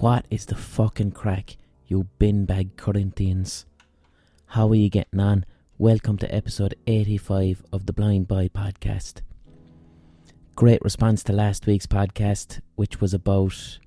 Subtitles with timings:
[0.00, 3.66] What is the fucking crack, you bin bag Corinthians?
[4.46, 5.44] How are you getting on?
[5.76, 9.20] Welcome to episode 85 of the Blind Boy podcast.
[10.56, 13.78] Great response to last week's podcast, which was about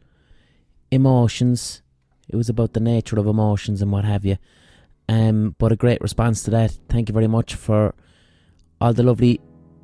[0.92, 1.82] emotions.
[2.30, 4.38] It was about the nature of emotions and what have you.
[5.10, 6.78] Um, but a great response to that.
[6.90, 7.96] Thank you very much for
[8.80, 9.42] all the lovely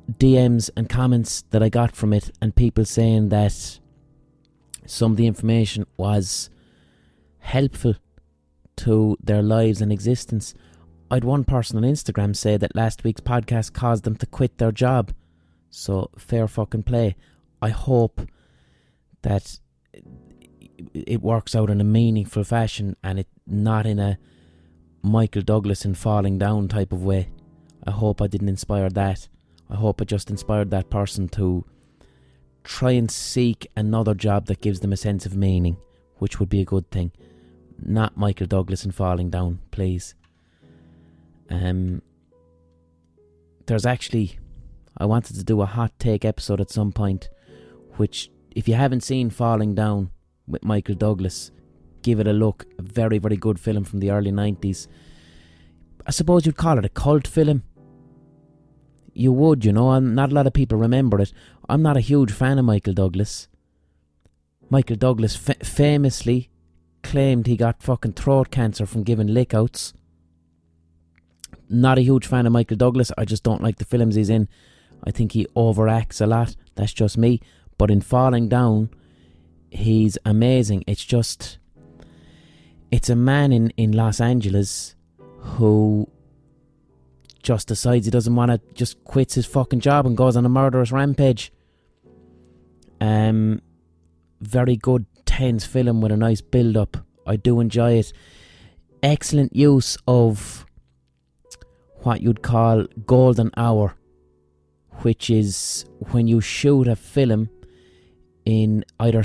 [0.08, 3.79] DMs and comments that I got from it, and people saying that
[4.90, 6.50] some of the information was
[7.38, 7.94] helpful
[8.76, 10.54] to their lives and existence.
[11.10, 14.58] I had one person on Instagram say that last week's podcast caused them to quit
[14.58, 15.12] their job.
[15.70, 17.14] So, fair fucking play.
[17.62, 18.22] I hope
[19.22, 19.60] that
[20.92, 24.18] it works out in a meaningful fashion and it not in a
[25.02, 27.30] Michael Douglas and falling down type of way.
[27.86, 29.28] I hope I didn't inspire that.
[29.68, 31.64] I hope I just inspired that person to
[32.64, 35.76] try and seek another job that gives them a sense of meaning,
[36.16, 37.12] which would be a good thing.
[37.78, 40.14] Not Michael Douglas and falling down, please.
[41.48, 42.02] Um,
[43.66, 44.38] there's actually,
[44.96, 47.28] I wanted to do a hot take episode at some point,
[47.96, 50.10] which, if you haven't seen Falling Down
[50.46, 51.50] with Michael Douglas,
[52.02, 52.66] give it a look.
[52.78, 54.88] A very, very good film from the early 90s.
[56.06, 57.62] I suppose you'd call it a cult film.
[59.12, 61.32] You would, you know, and not a lot of people remember it.
[61.68, 63.48] I'm not a huge fan of Michael Douglas.
[64.68, 66.48] Michael Douglas fa- famously
[67.02, 69.92] claimed he got fucking throat cancer from giving lickouts.
[71.68, 73.12] Not a huge fan of Michael Douglas.
[73.18, 74.48] I just don't like the films he's in.
[75.04, 76.56] I think he overacts a lot.
[76.74, 77.40] That's just me.
[77.78, 78.90] But in Falling Down,
[79.70, 80.84] he's amazing.
[80.86, 81.58] It's just.
[82.90, 84.96] It's a man in, in Los Angeles
[85.38, 86.08] who
[87.42, 90.48] just decides he doesn't want to, just quits his fucking job and goes on a
[90.48, 91.52] murderous rampage.
[93.00, 93.62] Um,
[94.40, 96.96] very good, tense film with a nice build up.
[97.26, 98.12] I do enjoy it.
[99.02, 100.66] Excellent use of
[102.02, 103.94] what you'd call golden hour,
[105.02, 107.48] which is when you shoot a film
[108.44, 109.22] in either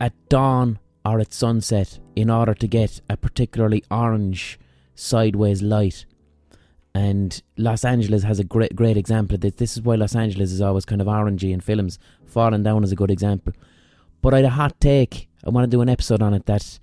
[0.00, 4.58] at dawn or at sunset in order to get a particularly orange
[4.94, 6.04] sideways light.
[6.94, 9.54] And Los Angeles has a great great example of this.
[9.54, 11.98] This is why Los Angeles is always kind of orangey in films.
[12.26, 13.52] Falling Down is a good example.
[14.22, 15.28] But I had a hot take.
[15.44, 16.78] I want to do an episode on it that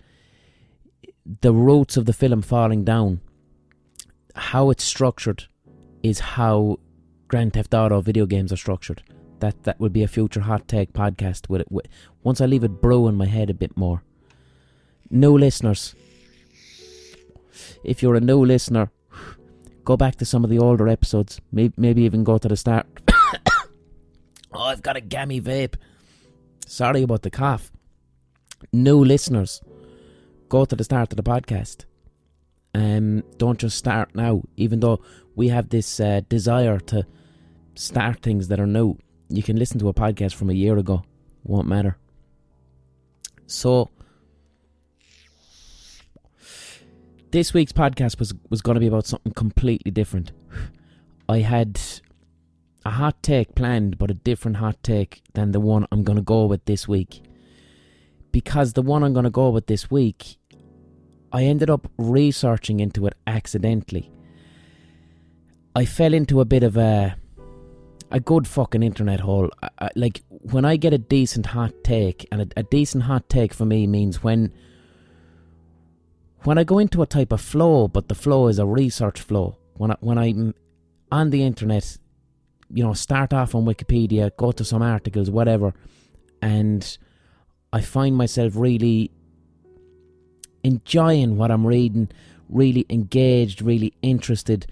[1.41, 3.19] the roots of the film Falling Down,
[4.35, 5.45] how it's structured,
[6.01, 6.79] is how
[7.28, 9.03] Grand Theft Auto video games are structured.
[9.39, 11.50] That that would be a future hot take podcast.
[11.50, 11.88] With it, with,
[12.24, 14.03] once I leave it brew in my head a bit more.
[15.09, 15.95] New listeners,
[17.84, 18.91] if you're a new listener,
[19.88, 21.40] go back to some of the older episodes.
[21.50, 22.86] Maybe, maybe even go to the start.
[24.52, 25.75] oh, I've got a gammy vape.
[26.68, 27.72] Sorry about the cough.
[28.74, 29.62] New listeners,
[30.50, 31.86] go to the start of the podcast.
[32.75, 34.44] Um, don't just start now.
[34.58, 35.00] Even though
[35.38, 37.08] we have this uh, desire to
[37.75, 38.98] start things that are new,
[39.30, 41.04] you can listen to a podcast from a year ago.
[41.46, 41.98] Won't matter.
[43.46, 43.90] So,
[47.38, 50.31] this week's podcast was was going to be about something completely different.
[51.30, 51.80] I had
[52.84, 56.24] a hot take planned, but a different hot take than the one I'm going to
[56.24, 57.22] go with this week.
[58.31, 60.38] Because the one I'm going to go with this week,
[61.31, 64.12] I ended up researching into it accidentally.
[65.75, 67.18] I fell into a bit of a
[68.09, 69.52] a good fucking internet hole.
[69.62, 73.30] I, I, like when I get a decent hot take, and a, a decent hot
[73.30, 74.52] take for me means when
[76.44, 79.58] when I go into a type of flow, but the flow is a research flow.
[79.75, 80.53] When I, when I'm
[81.12, 81.98] on the internet,
[82.70, 85.74] you know, start off on Wikipedia, go to some articles, whatever,
[86.42, 86.98] and
[87.74, 89.12] I find myself really
[90.64, 92.09] enjoying what I'm reading,
[92.50, 94.68] really engaged, really interested,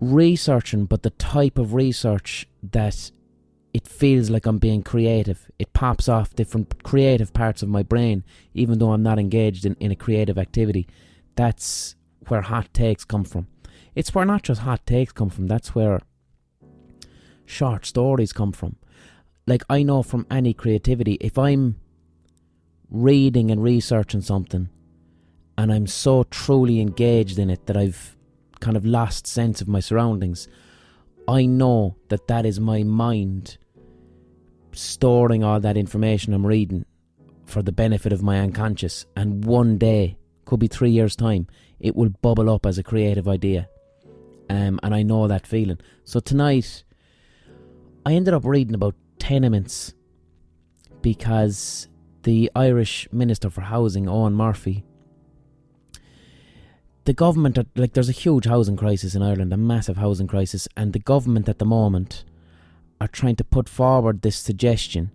[0.00, 3.10] researching, but the type of research that
[3.74, 5.50] it feels like I'm being creative.
[5.58, 8.22] It pops off different creative parts of my brain,
[8.54, 10.86] even though I'm not engaged in, in a creative activity.
[11.34, 11.96] That's
[12.28, 13.48] where hot takes come from.
[13.96, 16.00] It's where not just hot takes come from, that's where
[17.44, 18.76] short stories come from.
[19.44, 21.80] Like, I know from any creativity, if I'm
[22.88, 24.68] reading and researching something
[25.58, 28.16] and I'm so truly engaged in it that I've
[28.60, 30.46] kind of lost sense of my surroundings,
[31.26, 33.58] I know that that is my mind
[34.74, 36.84] storing all that information I'm reading
[37.46, 39.06] for the benefit of my unconscious.
[39.16, 41.46] And one day, could be three years' time,
[41.80, 43.68] it will bubble up as a creative idea.
[44.50, 45.78] Um, and I know that feeling.
[46.04, 46.84] So tonight,
[48.04, 49.94] I ended up reading about tenements
[51.00, 51.88] because
[52.24, 54.84] the Irish Minister for Housing, Eoghan Murphy,
[57.04, 60.92] the government, like, there's a huge housing crisis in Ireland, a massive housing crisis, and
[60.92, 62.24] the government at the moment
[63.00, 65.10] are trying to put forward this suggestion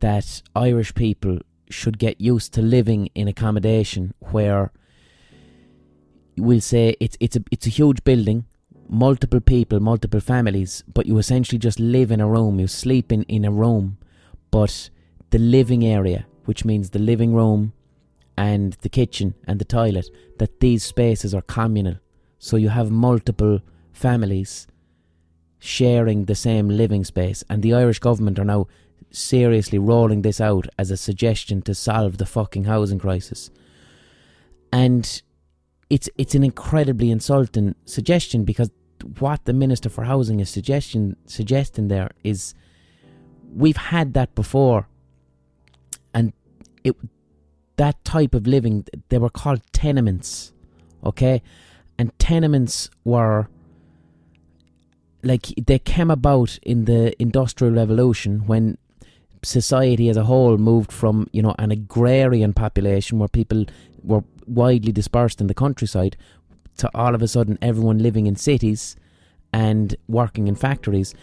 [0.00, 1.38] that Irish people
[1.70, 4.72] should get used to living in accommodation where
[6.36, 8.46] we'll say it's it's a it's a huge building,
[8.88, 13.22] multiple people, multiple families, but you essentially just live in a room, you sleep in,
[13.24, 13.98] in a room,
[14.50, 14.90] but
[15.30, 17.72] the living area, which means the living room
[18.36, 20.08] and the kitchen and the toilet,
[20.38, 21.96] that these spaces are communal.
[22.38, 23.60] So you have multiple
[23.92, 24.66] families
[25.58, 28.66] sharing the same living space, and the Irish government are now
[29.10, 33.50] seriously rolling this out as a suggestion to solve the fucking housing crisis.
[34.72, 35.22] And
[35.90, 38.70] it's it's an incredibly insulting suggestion because
[39.18, 42.54] what the Minister for Housing is suggesting suggesting there is
[43.54, 44.88] we've had that before
[46.12, 46.32] and
[46.84, 46.94] it
[47.76, 50.52] that type of living they were called tenements
[51.04, 51.40] okay
[51.98, 53.48] and tenements were
[55.22, 58.78] like they came about in the industrial revolution when
[59.42, 63.64] society as a whole moved from you know an agrarian population where people
[64.02, 66.16] were widely dispersed in the countryside
[66.76, 68.96] to all of a sudden everyone living in cities
[69.52, 71.14] and working in factories.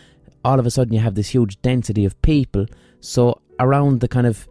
[0.43, 2.65] All of a sudden you have this huge density of people.
[2.99, 4.47] So around the kind of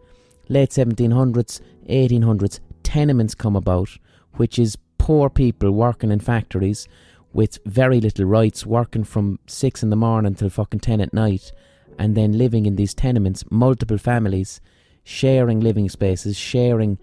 [0.49, 3.89] late 1700s 1800s tenements come about
[4.33, 6.87] which is poor people working in factories
[7.35, 11.51] with very little rights working from 6 in the morning until fucking 10 at night
[11.99, 14.61] and then living in these tenements, multiple families,
[15.03, 16.97] sharing living spaces, sharing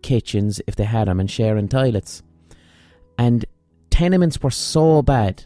[0.00, 2.22] kitchens if they had them, and sharing toilets.
[3.18, 3.44] And
[3.90, 5.44] tenements were so bad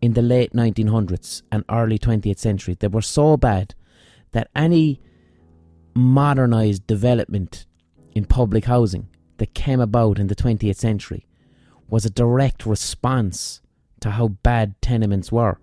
[0.00, 2.74] in the late 1900s and early 20th century.
[2.74, 3.74] They were so bad
[4.32, 5.02] that any
[5.94, 7.66] modernised development
[8.14, 11.26] in public housing that came about in the 20th century
[11.88, 13.60] was a direct response
[14.00, 15.58] to how bad tenements were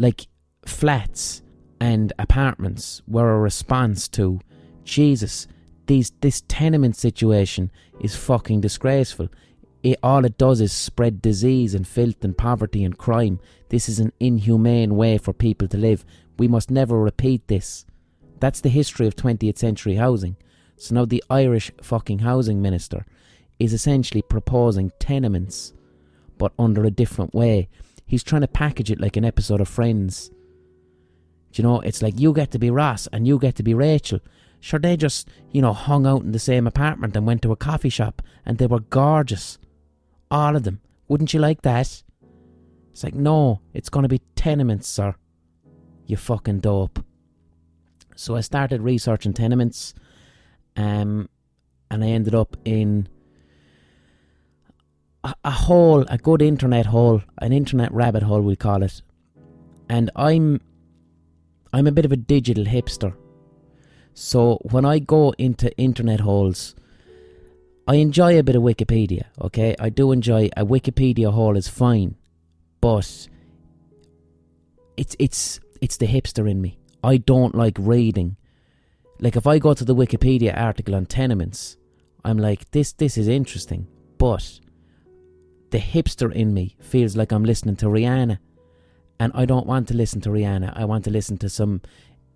[0.00, 0.26] like
[0.64, 1.42] flats
[1.78, 4.40] and apartments were a response to
[4.82, 5.46] Jesus.
[5.86, 7.70] These this tenement situation
[8.00, 9.28] is fucking disgraceful.
[9.82, 13.40] It, all it does is spread disease and filth and poverty and crime.
[13.68, 16.04] This is an inhumane way for people to live.
[16.38, 17.84] We must never repeat this.
[18.40, 20.36] That's the history of 20th century housing.
[20.76, 23.04] So now the Irish fucking housing minister
[23.60, 25.72] is essentially proposing tenements,
[26.38, 27.68] but under a different way.
[28.06, 30.30] He's trying to package it like an episode of Friends.
[31.52, 33.74] Do you know, it's like you get to be Ross and you get to be
[33.74, 34.20] Rachel.
[34.60, 37.56] Sure, they just, you know, hung out in the same apartment and went to a
[37.56, 39.58] coffee shop and they were gorgeous.
[40.30, 40.80] All of them.
[41.08, 42.02] Wouldn't you like that?
[42.92, 45.14] It's like, no, it's going to be tenements, sir.
[46.06, 47.04] You fucking dope.
[48.16, 49.94] So I started researching tenements
[50.76, 51.28] um,
[51.90, 53.08] and I ended up in
[55.24, 59.02] a, hole, a good internet hole, an internet rabbit hole, we'll call it.
[59.88, 60.60] And I'm,
[61.72, 63.14] I'm a bit of a digital hipster.
[64.14, 66.74] So when I go into internet holes,
[67.86, 69.24] I enjoy a bit of Wikipedia.
[69.40, 72.14] Okay, I do enjoy a Wikipedia hole is fine,
[72.80, 73.28] but
[74.96, 76.78] it's it's it's the hipster in me.
[77.02, 78.36] I don't like reading.
[79.18, 81.76] Like if I go to the Wikipedia article on tenements,
[82.24, 84.60] I'm like this this is interesting, but
[85.70, 88.38] the hipster in me feels like I'm listening to Rihanna.
[89.18, 90.72] And I don't want to listen to Rihanna.
[90.74, 91.82] I want to listen to some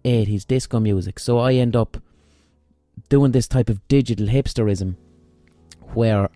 [0.05, 1.19] 80s disco music.
[1.19, 1.97] So I end up
[3.09, 4.97] doing this type of digital hipsterism
[5.95, 6.29] where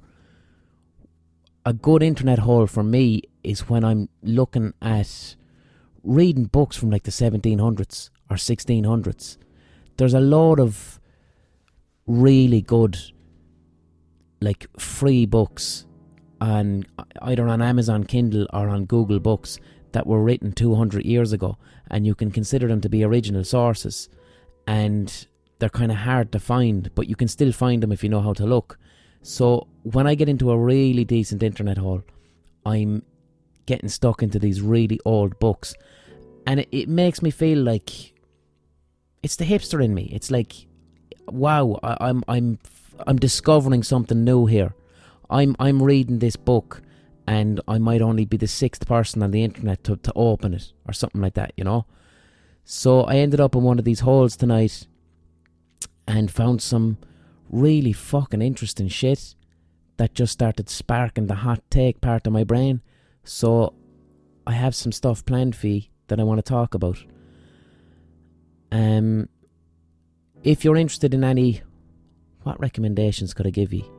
[1.65, 5.37] a good internet hole for me is when I'm looking at
[6.03, 9.37] reading books from like the 1700s or 1600s.
[9.99, 10.99] There's a lot of
[12.07, 12.99] really good
[14.41, 15.85] like free books
[16.41, 16.87] on
[17.23, 19.59] either on Amazon Kindle or on Google Books
[19.93, 21.57] that were written 200 years ago,
[21.91, 24.09] and you can consider them to be original sources.
[24.67, 25.27] And
[25.59, 28.21] they're kind of hard to find, but you can still find them if you know
[28.21, 28.79] how to look.
[29.23, 32.03] So when I get into a really decent internet hole,
[32.65, 33.03] I'm
[33.67, 35.75] getting stuck into these really old books,
[36.47, 38.15] and it, it makes me feel like
[39.23, 40.11] it's the hipster in me.
[40.13, 40.67] It's like,
[41.27, 42.59] wow, I, I'm I'm
[43.07, 44.75] I'm discovering something new here
[45.31, 46.83] I'm I'm reading this book
[47.27, 50.73] and I might only be the sixth person on the internet to, to open it
[50.87, 51.85] or something like that, you know.
[52.65, 54.87] So I ended up in one of these holes tonight
[56.07, 56.97] and found some
[57.51, 59.35] really fucking interesting shit
[59.99, 62.81] that just started sparking the hot take part of my brain.
[63.25, 63.75] So
[64.47, 67.05] I have some stuff planned for you that I want to talk about.
[68.73, 69.29] Um
[70.43, 71.63] if you're interested in any,
[72.45, 73.98] what recommendations could I give you?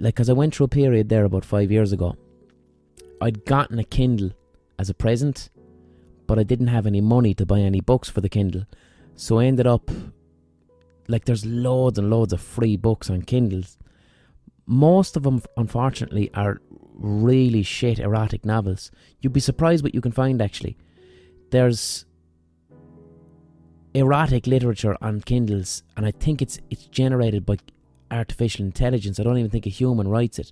[0.00, 2.16] Like, because I went through a period there about five years ago.
[3.20, 4.30] I'd gotten a Kindle
[4.78, 5.50] as a present,
[6.26, 8.64] but I didn't have any money to buy any books for the Kindle.
[9.14, 9.90] So I ended up,
[11.06, 13.76] like, there's loads and loads of free books on Kindles.
[14.64, 16.62] Most of them, unfortunately, are
[16.94, 18.90] really shit erotic novels.
[19.20, 20.78] You'd be surprised what you can find, actually.
[21.50, 22.06] There's
[23.92, 27.56] erotic literature on Kindles, and I think it's it's generated by
[28.10, 29.18] artificial intelligence.
[29.18, 30.50] I don't even think a human writes it.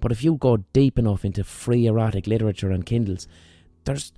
[0.00, 3.28] But if you go deep enough into free erotic literature on Kindles,
[3.84, 4.12] there's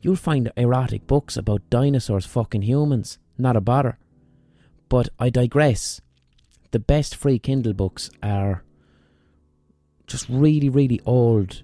[0.00, 3.18] you'll find erotic books about dinosaurs fucking humans.
[3.38, 3.98] Not a bother.
[4.88, 6.00] But I digress.
[6.70, 8.62] The best free Kindle books are
[10.06, 11.62] just really, really old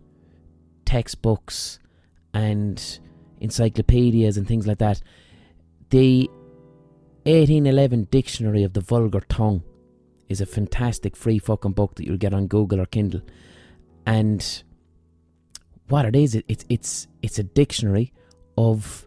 [0.85, 1.79] textbooks
[2.35, 2.99] and
[3.41, 5.03] encyclopedias and things like that.
[5.91, 6.29] The
[7.25, 9.63] 1811 Dictionary of the Vulgar Tongue
[10.33, 13.23] is a fantastic free fucking book that you'll get on Google or Kindle.
[14.05, 14.63] And
[15.89, 18.13] what it is, it, it's it's it's a dictionary
[18.59, 19.07] of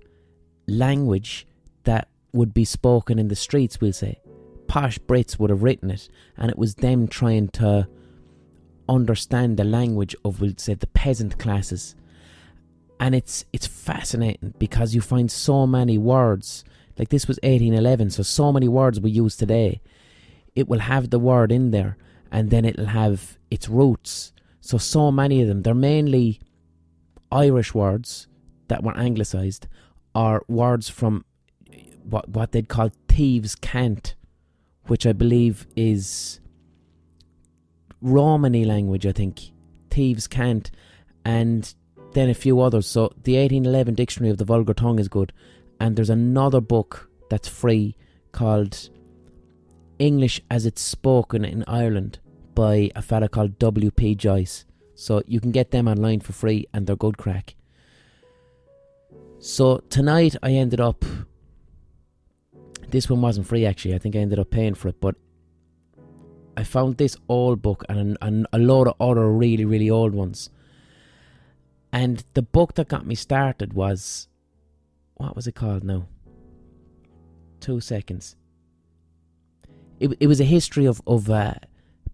[0.68, 1.46] language
[1.84, 3.82] that would be spoken in the streets.
[3.82, 4.20] We'll say
[4.68, 7.88] posh Brits would have written it, and it was them trying to
[8.88, 11.96] understand the language of, we'll say, the peasant classes.
[13.00, 16.64] And it's it's fascinating because you find so many words.
[16.98, 19.82] Like this was 1811, so so many words we use today.
[20.56, 21.98] It will have the word in there,
[22.32, 24.34] and then it'll have its roots.
[24.62, 26.40] So so many of them, they're mainly
[27.32, 28.28] Irish words
[28.68, 29.68] that were anglicised
[30.14, 31.26] are words from
[32.04, 34.16] what what they'd call thieves' cant,
[34.88, 36.40] which I believe is
[38.02, 39.52] Romany language, I think.
[39.90, 40.72] Thieves' cant,
[41.24, 41.74] and
[42.14, 42.88] then a few others.
[42.88, 45.34] So the 1811 Dictionary of the Vulgar Tongue is good,
[45.80, 47.96] and there's another book that's free
[48.32, 48.90] called
[50.00, 52.20] English as it's spoken in Ireland
[52.54, 54.16] by a fella called W.P.
[54.16, 54.66] Joyce.
[54.96, 57.56] So you can get them online for free, and they're good crack.
[59.40, 61.04] So tonight I ended up.
[62.90, 63.96] This one wasn't free actually.
[63.96, 65.16] I think I ended up paying for it, but
[66.56, 70.50] I found this old book and, and a load of other really, really old ones.
[71.92, 74.28] And the book that got me started was.
[75.16, 76.08] What was it called now?
[77.60, 78.36] Two seconds.
[80.00, 81.56] It, it was a history of, of uh,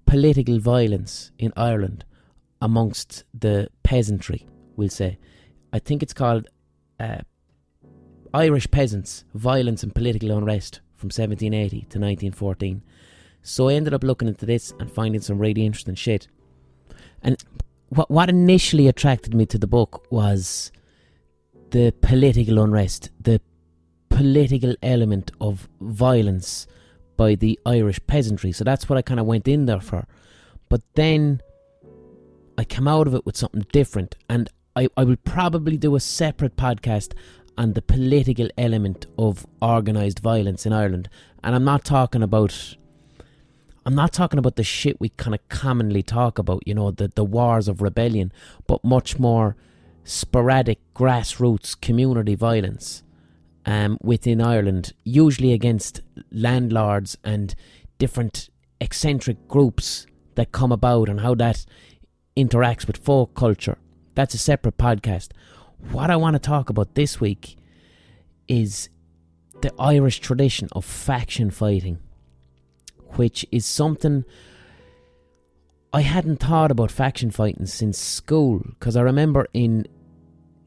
[0.06, 2.06] political violence in Ireland
[2.62, 5.18] amongst the peasantry, we'll say.
[5.74, 6.48] I think it's called
[7.00, 7.20] uh,
[8.34, 12.84] Irish Peasants Violence and Political Unrest from 1780 to 1914.
[13.42, 16.28] So I ended up looking into this and finding some really interesting shit.
[17.24, 17.44] And
[17.90, 20.72] what what initially attracted me to the book was
[21.72, 23.42] the political unrest, the
[24.10, 26.68] political element of violence
[27.18, 28.52] by the Irish peasantry.
[28.52, 30.08] So that's what I kind of went in there for.
[30.70, 31.42] But then
[32.58, 36.00] I came out of it with something different, and I, I will probably do a
[36.00, 37.14] separate podcast
[37.58, 41.10] on the political element of organised violence in Ireland.
[41.44, 42.78] And I'm not talking about
[43.86, 47.08] I'm not talking about the shit we kind of commonly talk about, you know, the,
[47.08, 48.32] the wars of rebellion,
[48.68, 49.56] but much more
[50.04, 53.04] sporadic grassroots community violence
[53.66, 56.02] um, within Ireland, usually against
[56.32, 57.54] landlords and
[57.98, 58.50] different
[58.80, 61.66] eccentric groups that come about and how that
[62.36, 63.78] interacts with folk culture.
[64.16, 65.30] That's a separate podcast.
[65.92, 67.58] What I want to talk about this week
[68.48, 68.90] is
[69.62, 72.00] the Irish tradition of faction fighting
[73.16, 74.24] which is something
[75.94, 79.88] I hadn't thought about faction fighting since school because I remember in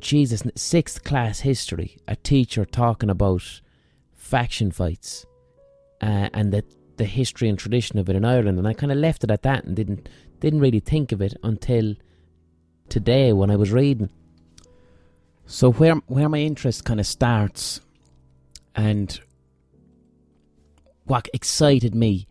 [0.01, 3.61] Jesus sixth class history a teacher talking about
[4.13, 5.27] faction fights
[6.01, 6.65] uh, and the
[6.97, 9.43] the history and tradition of it in Ireland and I kind of left it at
[9.43, 10.09] that and didn't
[10.41, 11.95] didn't really think of it until
[12.89, 14.11] today when I was reading
[15.47, 17.81] so where where my interest kind of starts
[18.75, 19.21] and
[21.05, 22.27] what excited me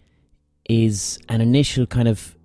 [0.69, 2.35] is an initial kind of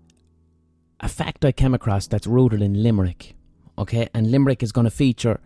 [1.01, 3.35] a fact I came across that's rooted in Limerick.
[3.79, 5.41] Okay, and Limerick is going to feature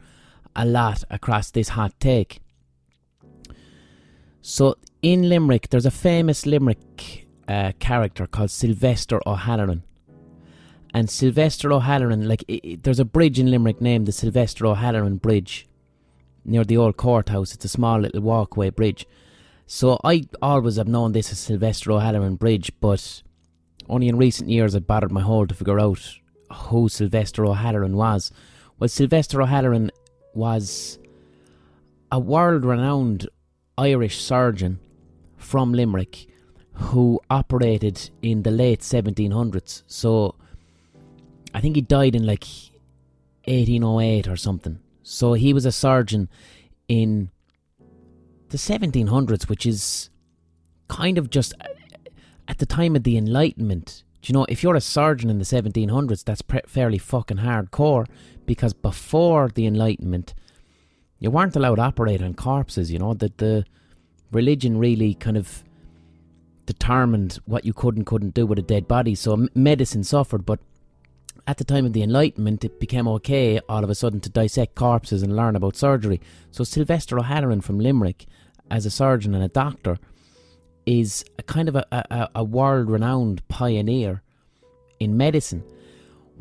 [0.57, 2.41] a lot across this hot take.
[4.41, 9.83] So in Limerick, there's a famous Limerick uh, character called Sylvester O'Halloran.
[10.95, 15.17] And Sylvester O'Halloran, like, it, it, there's a bridge in Limerick named the Sylvester O'Halloran
[15.17, 15.69] Bridge
[16.45, 17.55] near the old courthouse.
[17.55, 19.07] It's a small little walkway bridge.
[19.67, 23.23] So I always have known this as Sylvester O'Halloran Bridge, but
[23.89, 26.19] only in recent years I battered my hole to figure out
[26.52, 28.30] who Sylvester O'Halloran was.
[28.78, 29.90] Well, Sylvester O'Halloran
[30.35, 30.99] was
[32.11, 33.28] a world renowned
[33.78, 34.78] Irish surgeon
[35.37, 36.26] from Limerick
[36.75, 39.82] who operated in the late 1700s.
[39.87, 40.35] So
[41.54, 42.44] I think he died in like
[43.44, 44.78] 1808 or something.
[45.02, 46.28] So he was a surgeon
[46.88, 47.30] in
[48.49, 50.11] the 1700s, which is
[50.88, 51.68] kind of just uh,
[52.49, 54.04] at the time of the Enlightenment.
[54.23, 58.07] Do you know, if you're a surgeon in the 1700s, that's pre- fairly fucking hardcore
[58.47, 60.33] because before the Enlightenment,
[61.19, 63.64] you weren't allowed to operate on corpses, you know, that the
[64.31, 65.64] religion really kind of
[66.67, 69.17] determined what you could and couldn't do with a dead body.
[69.17, 70.61] So medicine suffered, but
[71.49, 74.76] at the time of the Enlightenment, it became okay all of a sudden to dissect
[74.76, 76.21] corpses and learn about surgery.
[76.52, 78.26] So Sylvester O'Halloran from Limerick,
[78.71, 79.99] as a surgeon and a doctor,
[80.87, 84.23] is a kind of a, a, a world renowned pioneer
[84.99, 85.62] in medicine.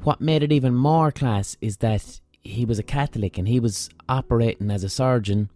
[0.03, 3.89] What made it even more class is that he was a Catholic and he was
[4.09, 5.49] operating as a surgeon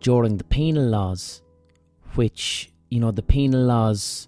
[0.00, 1.42] during the penal laws,
[2.14, 4.26] which, you know, the penal laws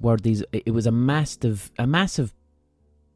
[0.00, 2.32] were these it was a massive a massive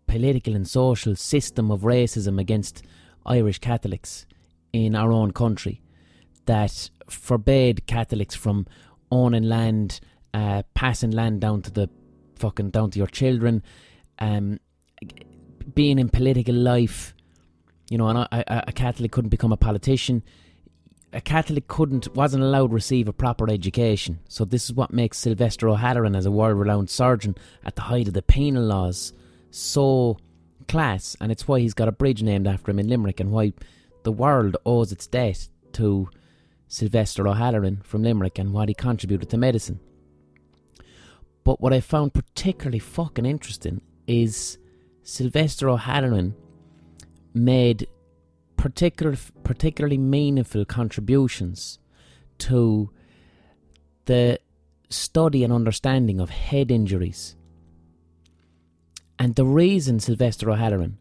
[0.06, 2.82] political and social system of racism against
[3.24, 4.26] Irish Catholics
[4.72, 5.80] in our own country
[6.46, 8.66] that forbade Catholics from
[9.12, 10.00] owning land,
[10.34, 11.88] uh, passing land down to the
[12.36, 13.62] fucking down to your children,
[14.18, 14.58] um,
[15.74, 17.14] being in political life.
[17.90, 20.22] You know, and Catholic couldn't become a politician.
[21.12, 24.18] A Catholic couldn't wasn't allowed to receive a proper education.
[24.28, 28.14] So this is what makes Sylvester O'Halloran as a world-renowned surgeon at the height of
[28.14, 29.12] the penal laws
[29.50, 30.16] so
[30.68, 33.52] class, and it's why he's got a bridge named after him in Limerick, and why
[34.04, 36.08] the world owes its debt to
[36.72, 39.78] Sylvester O'Halloran from Limerick and what he contributed to medicine.
[41.44, 44.56] But what I found particularly fucking interesting is
[45.02, 46.34] Sylvester O'Halloran
[47.34, 47.88] made
[48.56, 51.78] particular, particularly meaningful contributions
[52.38, 52.90] to
[54.06, 54.38] the
[54.88, 57.36] study and understanding of head injuries
[59.18, 60.96] and the reason Sylvester O'Halloran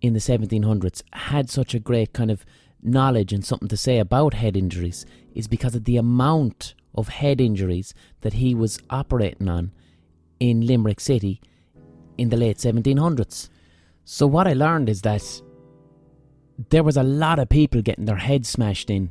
[0.00, 2.46] in the 1700s had such a great kind of
[2.82, 7.40] knowledge and something to say about head injuries is because of the amount of head
[7.40, 9.72] injuries that he was operating on
[10.40, 11.40] in Limerick City
[12.18, 13.48] in the late 1700s.
[14.04, 15.42] So, what I learned is that
[16.70, 19.10] there was a lot of people getting their heads smashed in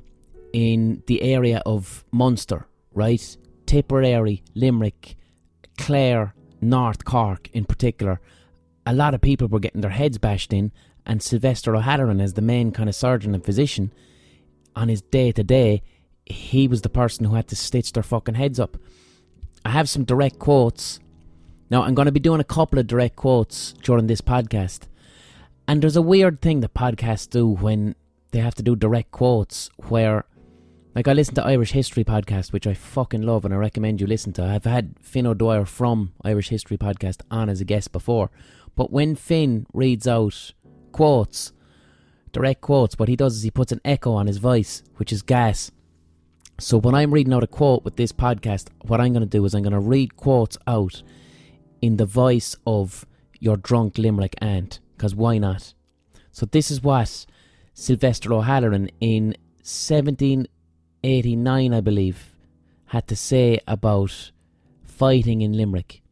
[0.53, 3.37] in the area of Munster, right?
[3.65, 5.15] Tipperary, Limerick,
[5.77, 8.19] Clare, North Cork in particular
[8.85, 10.71] a lot of people were getting their heads bashed in,
[11.05, 13.91] and Sylvester O'Halloran, as the main kind of surgeon and physician,
[14.75, 15.81] on his day to day,
[16.25, 18.77] he was the person who had to stitch their fucking heads up.
[19.65, 20.99] I have some direct quotes.
[21.69, 24.81] Now, I'm going to be doing a couple of direct quotes during this podcast.
[25.67, 27.95] And there's a weird thing that podcasts do when
[28.31, 30.25] they have to do direct quotes where
[30.95, 34.07] like I listen to Irish History podcast, which I fucking love and I recommend you
[34.07, 34.43] listen to.
[34.43, 38.29] I've had Fin O'Dwyer from Irish History podcast on as a guest before,
[38.75, 40.51] but when Finn reads out
[40.91, 41.51] quotes,
[42.31, 45.21] direct quotes, what he does is he puts an echo on his voice, which is
[45.21, 45.71] gas.
[46.59, 49.43] So when I'm reading out a quote with this podcast, what I'm going to do
[49.45, 51.01] is I'm going to read quotes out
[51.81, 53.05] in the voice of
[53.39, 55.73] your drunk Limerick aunt, because why not?
[56.31, 57.25] So this is what
[57.73, 62.35] Sylvester O'Halloran in 1789, I believe,
[62.85, 64.31] had to say about
[64.83, 66.03] fighting in Limerick.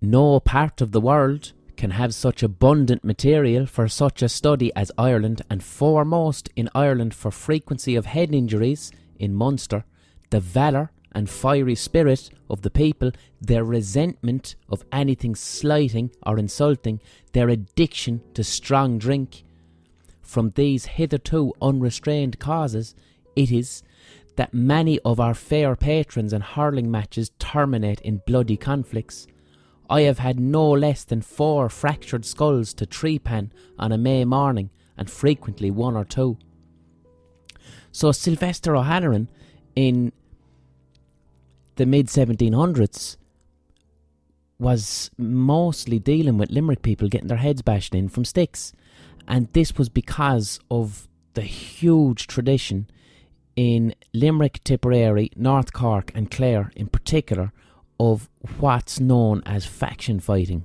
[0.00, 4.92] No part of the world can have such abundant material for such a study as
[4.98, 9.84] Ireland, and foremost in Ireland for frequency of head injuries in Munster,
[10.30, 17.00] the valour and fiery spirit of the people, their resentment of anything slighting or insulting,
[17.32, 19.44] their addiction to strong drink.
[20.22, 22.94] From these hitherto unrestrained causes,
[23.36, 23.82] it is
[24.36, 29.26] that many of our fair patrons and hurling matches terminate in bloody conflicts.
[29.92, 34.70] I have had no less than four fractured skulls to trepan on a May morning,
[34.96, 36.38] and frequently one or two.
[37.90, 39.28] So Sylvester O'Halloran
[39.76, 40.12] in
[41.76, 43.18] the mid 1700s
[44.58, 48.72] was mostly dealing with Limerick people getting their heads bashed in from sticks.
[49.28, 52.86] And this was because of the huge tradition
[53.56, 57.52] in Limerick, Tipperary, North Cork, and Clare in particular
[58.02, 60.64] of what's known as faction fighting.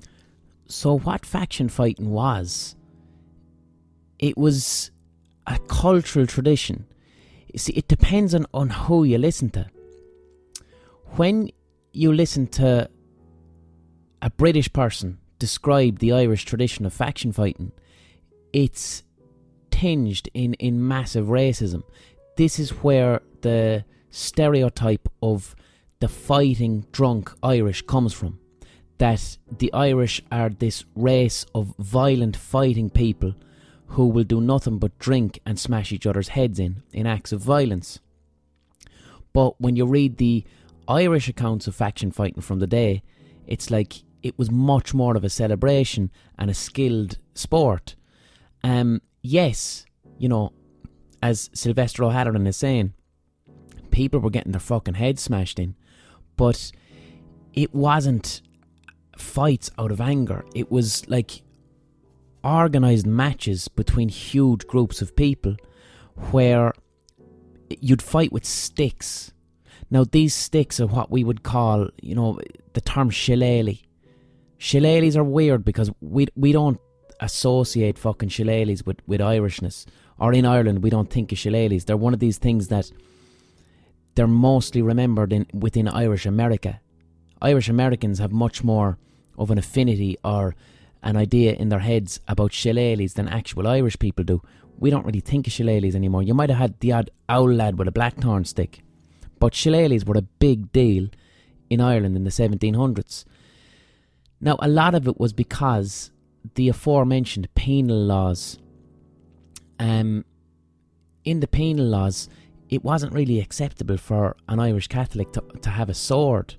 [0.67, 2.76] So, what faction fighting was,
[4.17, 4.89] it was
[5.45, 6.88] a cultural tradition.
[7.54, 9.67] You see, it depends on, on who you listen to.
[11.15, 11.52] When
[11.93, 12.89] you listen to
[14.21, 17.71] a British person describe the Irish tradition of faction fighting,
[18.52, 19.04] it's
[19.69, 21.84] tinged in, in massive racism.
[22.36, 25.56] This is where the stereotype of
[25.99, 28.39] the fighting drunk Irish comes from.
[28.97, 33.36] That the Irish are this race of violent fighting people
[33.88, 37.41] who will do nothing but drink and smash each other's heads in in acts of
[37.41, 37.99] violence.
[39.33, 40.43] But when you read the
[40.88, 43.03] Irish accounts of faction fighting from the day,
[43.45, 47.95] it's like it was much more of a celebration and a skilled sport.
[48.63, 49.86] Um, yes,
[50.17, 50.53] you know,
[51.21, 52.93] as Sylvester O'Halloran is saying,
[53.91, 55.75] people were getting their fucking heads smashed in,
[56.38, 56.71] but
[57.54, 58.41] it wasn't
[59.17, 60.45] fights out of anger.
[60.56, 61.41] It was like
[62.43, 65.58] organized matches between huge groups of people
[66.32, 66.73] where
[67.82, 69.34] you'd fight with sticks.
[69.89, 72.39] Now, these sticks are what we would call, you know,
[72.73, 73.80] the term shillelagh.
[74.60, 76.80] Shillelaghs are weird because we we don't
[77.19, 79.86] associate fucking shillelaghs with, with Irishness.
[80.19, 81.86] Or in Ireland, we don't think of shillelaghs.
[81.86, 82.91] They're one of these things that
[84.17, 86.82] they're mostly remembered in within Irish America.
[87.39, 88.97] Irish Americans have much more
[89.38, 90.56] of an affinity or
[91.03, 94.41] an idea in their heads about shillelaghs than actual Irish people do.
[94.80, 96.23] We don't really think of shillelaghs anymore.
[96.23, 98.82] You might have had the odd owl lad with a blackthorn stick,
[99.38, 101.10] but shillelaghs were a big deal
[101.69, 103.23] in Ireland in the 1700s.
[104.41, 106.10] Now, a lot of it was because
[106.56, 108.58] the aforementioned penal laws.
[109.77, 110.25] Um,
[111.23, 112.30] in the penal laws,
[112.69, 116.56] it wasn't really acceptable for an Irish Catholic to, to have a sword.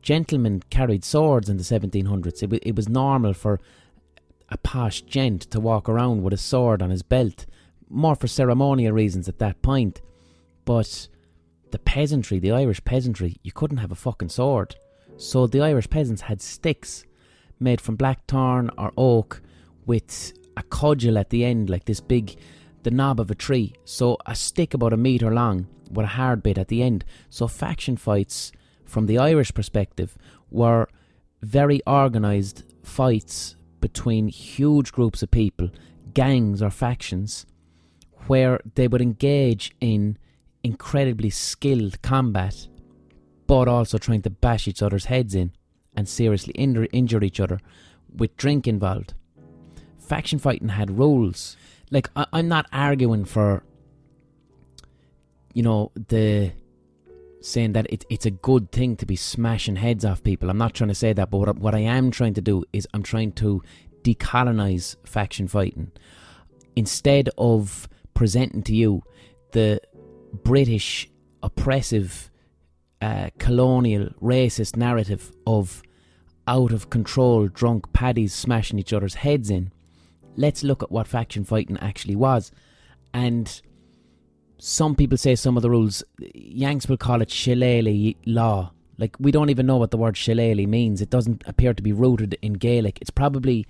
[0.00, 2.26] Gentlemen carried swords in the 1700s.
[2.26, 3.60] It, w- it was normal for
[4.48, 7.46] a posh gent to walk around with a sword on his belt,
[7.88, 10.00] more for ceremonial reasons at that point.
[10.64, 11.08] But
[11.70, 14.76] the peasantry, the Irish peasantry, you couldn't have a fucking sword.
[15.16, 17.04] So the Irish peasants had sticks
[17.58, 19.40] made from blackthorn or oak
[19.86, 22.36] with a cudgel at the end, like this big,
[22.82, 23.74] the knob of a tree.
[23.84, 27.04] So a stick about a metre long with a hard bit at the end.
[27.28, 28.52] So faction fights,
[28.84, 30.16] from the Irish perspective,
[30.50, 30.88] were
[31.42, 35.70] very organised fights between huge groups of people,
[36.14, 37.46] gangs or factions,
[38.26, 40.16] where they would engage in
[40.62, 42.68] incredibly skilled combat,
[43.46, 45.52] but also trying to bash each other's heads in
[45.94, 47.58] and seriously injure, injure each other
[48.14, 49.14] with drink involved.
[49.98, 51.56] Faction fighting had rules.
[51.92, 53.62] Like, I, I'm not arguing for,
[55.52, 56.52] you know, the
[57.42, 60.48] saying that it, it's a good thing to be smashing heads off people.
[60.48, 62.88] I'm not trying to say that, but what, what I am trying to do is
[62.94, 63.62] I'm trying to
[64.02, 65.92] decolonize faction fighting.
[66.76, 69.02] Instead of presenting to you
[69.52, 69.80] the
[70.32, 71.10] British
[71.42, 72.30] oppressive
[73.02, 75.82] uh, colonial racist narrative of
[76.46, 79.72] out of control drunk paddies smashing each other's heads in,
[80.36, 82.50] let's look at what faction fighting actually was.
[83.14, 83.60] And
[84.58, 86.02] some people say some of the rules,
[86.34, 88.72] Yanks will call it shillelagh law.
[88.98, 91.00] Like, we don't even know what the word shillelagh means.
[91.00, 92.98] It doesn't appear to be rooted in Gaelic.
[93.00, 93.66] It's probably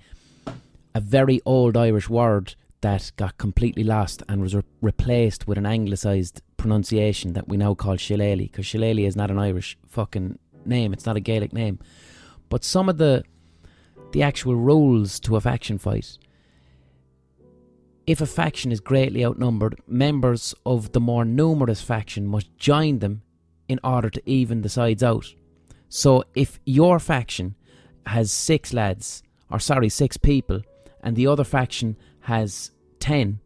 [0.93, 5.65] a very old Irish word that got completely lost and was re- replaced with an
[5.65, 10.93] anglicised pronunciation that we now call shillelagh because shillelagh is not an Irish fucking name.
[10.93, 11.79] It's not a Gaelic name.
[12.49, 13.23] But some of the
[14.11, 16.19] the actual rules to a faction fight.
[18.05, 23.21] If a faction is greatly outnumbered, members of the more numerous faction must join them
[23.69, 25.33] in order to even the sides out.
[25.87, 27.55] So if your faction
[28.05, 30.61] has six lads, or sorry, six people,
[31.01, 33.39] and the other faction has ten,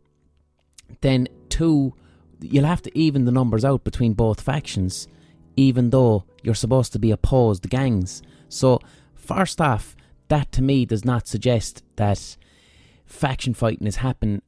[1.02, 1.94] then two
[2.40, 5.08] you'll have to even the numbers out between both factions,
[5.56, 8.22] even though you're supposed to be opposed gangs.
[8.50, 8.80] So,
[9.16, 9.96] first off,
[10.30, 12.38] that to me does not suggest that
[13.06, 14.42] faction fighting is happening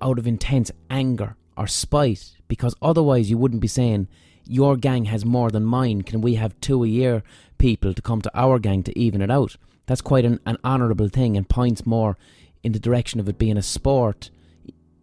[0.00, 4.08] out of intense anger or spite, because otherwise you wouldn't be saying
[4.46, 6.02] your gang has more than mine.
[6.02, 7.22] Can we have two a year
[7.58, 9.56] people to come to our gang to even it out?
[9.86, 12.16] That's quite an, an honourable thing and points more
[12.62, 14.30] in the direction of it being a sport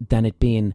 [0.10, 0.74] than it being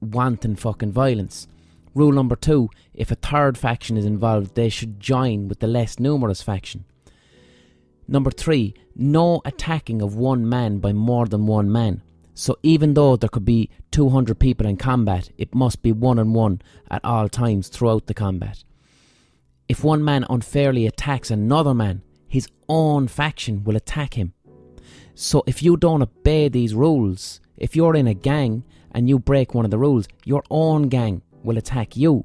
[0.00, 1.48] wanton fucking violence.
[1.94, 5.98] Rule number two if a third faction is involved, they should join with the less
[5.98, 6.84] numerous faction.
[8.06, 12.02] Number three, no attacking of one man by more than one man.
[12.34, 16.32] So even though there could be 200 people in combat, it must be one on
[16.32, 18.64] one at all times throughout the combat.
[19.68, 24.32] If one man unfairly attacks another man, his own faction will attack him.
[25.14, 29.54] So if you don't obey these rules, if you're in a gang and you break
[29.54, 32.24] one of the rules, your own gang will attack you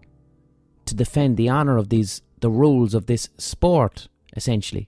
[0.85, 4.87] to defend the honour of these the rules of this sport, essentially.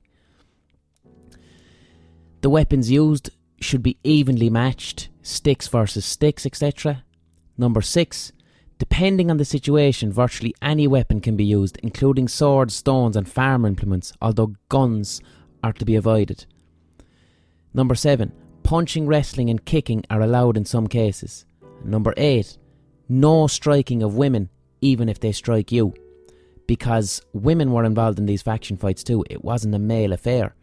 [2.41, 7.03] The weapons used should be evenly matched, sticks versus sticks, etc.
[7.57, 8.31] Number six,
[8.79, 13.65] Depending on the situation, virtually any weapon can be used, including swords, stones, and farm
[13.65, 15.19] implements, although guns
[15.63, 16.45] are to be avoided.
[17.73, 18.31] Number 7.
[18.61, 21.45] Punching, wrestling, and kicking are allowed in some cases.
[21.83, 22.57] Number 8.
[23.09, 24.49] No striking of women,
[24.81, 25.93] even if they strike you.
[26.67, 29.23] Because women were involved in these faction fights too.
[29.29, 30.53] It wasn't a male affair.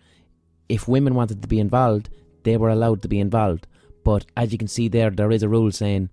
[0.68, 2.11] If women wanted to be involved,
[2.44, 3.66] they were allowed to be involved.
[4.04, 6.11] But as you can see there, there is a rule saying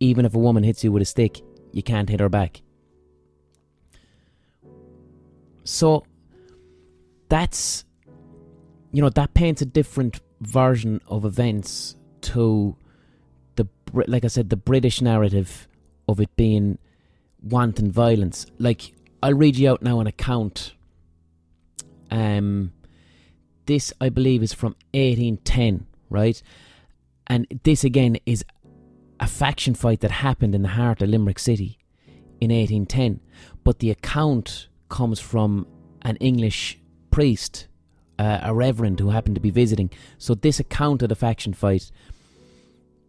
[0.00, 2.62] even if a woman hits you with a stick, you can't hit her back.
[5.64, 6.04] So
[7.28, 7.84] that's
[8.90, 12.76] you know that paints a different version of events to
[13.54, 15.68] the like I said the British narrative
[16.08, 16.78] of it being
[17.42, 18.46] wanton violence.
[18.58, 20.74] Like I'll read you out now an account.
[22.10, 22.72] Um,
[23.66, 26.42] this I believe is from 1810, right?
[27.26, 28.44] And this again is
[29.20, 31.78] a faction fight that happened in the heart of Limerick City
[32.40, 33.20] in 1810.
[33.62, 35.66] But the account comes from
[36.02, 36.78] an English
[37.10, 37.68] priest,
[38.18, 39.90] uh, a reverend who happened to be visiting.
[40.18, 41.90] So this account of the faction fight,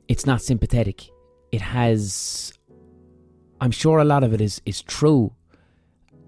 [0.08, 1.10] it's not sympathetic.
[1.52, 2.54] It has,
[3.60, 5.34] I'm sure a lot of it is is true,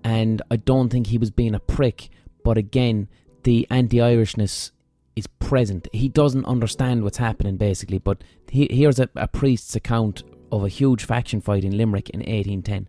[0.03, 2.09] and I don't think he was being a prick.
[2.43, 3.07] But again,
[3.45, 4.71] the anti-Irishness
[5.15, 5.87] is present.
[5.93, 7.99] He doesn't understand what's happening, basically.
[7.99, 12.19] But he, here's a, a priest's account of a huge faction fight in Limerick in
[12.19, 12.87] 1810.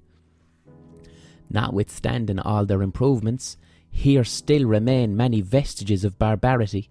[1.51, 3.59] Notwithstanding all their improvements,
[3.91, 6.91] here still remain many vestiges of barbarity.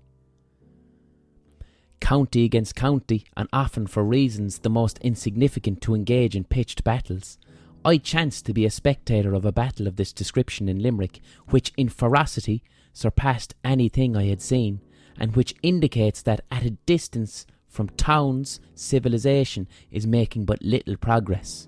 [2.00, 7.40] County against county, and often for reasons the most insignificant to engage in pitched battles.
[7.84, 11.74] I chanced to be a spectator of a battle of this description in Limerick, which
[11.76, 12.64] in ferocity
[12.96, 14.80] surpassed anything I had seen,
[15.20, 21.68] and which indicates that at a distance from towns, civilization is making but little progress.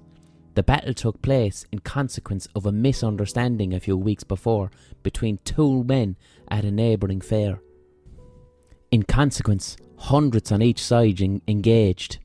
[0.55, 4.71] The battle took place in consequence of a misunderstanding a few weeks before
[5.03, 6.15] between two men
[6.47, 7.61] at a neighbouring fair.
[8.89, 12.19] In consequence, hundreds on each side engaged,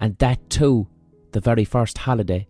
[0.00, 0.88] and that too
[1.30, 2.48] the very first holiday.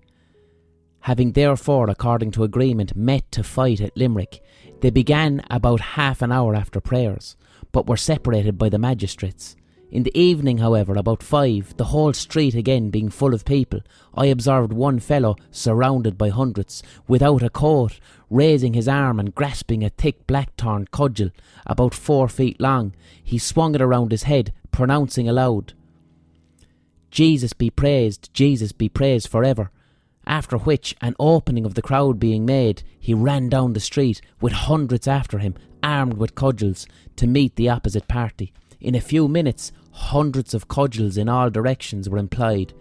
[1.05, 4.43] Having therefore, according to agreement, met to fight at Limerick,
[4.81, 7.37] they began about half an hour after prayers,
[7.73, 9.55] but were separated by the magistrates.
[9.91, 13.81] In the evening, however, about five, the whole street again being full of people,
[14.15, 19.85] I observed one fellow surrounded by hundreds, without a coat, raising his arm and grasping
[19.85, 21.33] a thick blackthorn cudgel
[21.67, 22.95] about four feet long.
[23.23, 25.75] He swung it around his head, pronouncing aloud,
[27.15, 29.71] Jesus be praised, Jesus be praised forever.
[30.27, 34.53] After which, an opening of the crowd being made, he ran down the street, with
[34.53, 38.53] hundreds after him, armed with cudgels, to meet the opposite party.
[38.81, 42.73] In a few minutes, hundreds of cudgels in all directions were employed,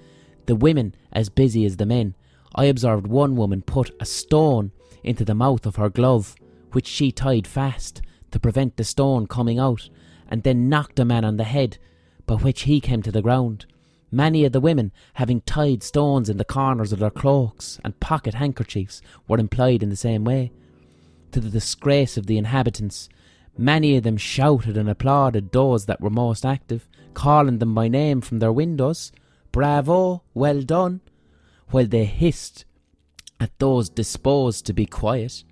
[0.46, 2.16] the women as busy as the men.
[2.56, 4.72] I observed one woman put a stone
[5.04, 6.36] into the mouth of her glove,
[6.72, 8.02] which she tied fast
[8.32, 9.90] to prevent the stone coming out,
[10.28, 11.78] and then knocked a man on the head,
[12.26, 13.66] by which he came to the ground.
[14.14, 18.36] Many of the women, having tied stones in the corners of their cloaks and pocket
[18.36, 20.52] handkerchiefs, were employed in the same way.
[21.32, 23.10] To the disgrace of the inhabitants,
[23.58, 28.22] many of them shouted and applauded those that were most active, calling them by name
[28.22, 29.12] from their windows,
[29.52, 31.02] Bravo, well done,
[31.70, 32.66] while they hissed
[33.40, 35.44] at those disposed to be quiet.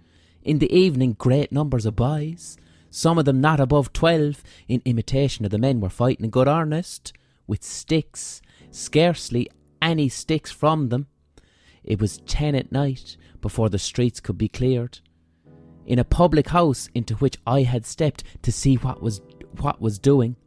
[0.44, 2.58] In the evening, great numbers of boys,
[2.92, 6.48] some of them not above twelve, in imitation of the men, were fighting in good
[6.48, 7.12] earnest,
[7.48, 8.40] with sticks
[8.72, 9.50] scarcely
[9.82, 11.08] any sticks from them.
[11.84, 15.00] It was ten at night before the streets could be cleared.
[15.86, 19.22] In a public house into which I had stepped to see what was
[19.60, 20.38] what was doing,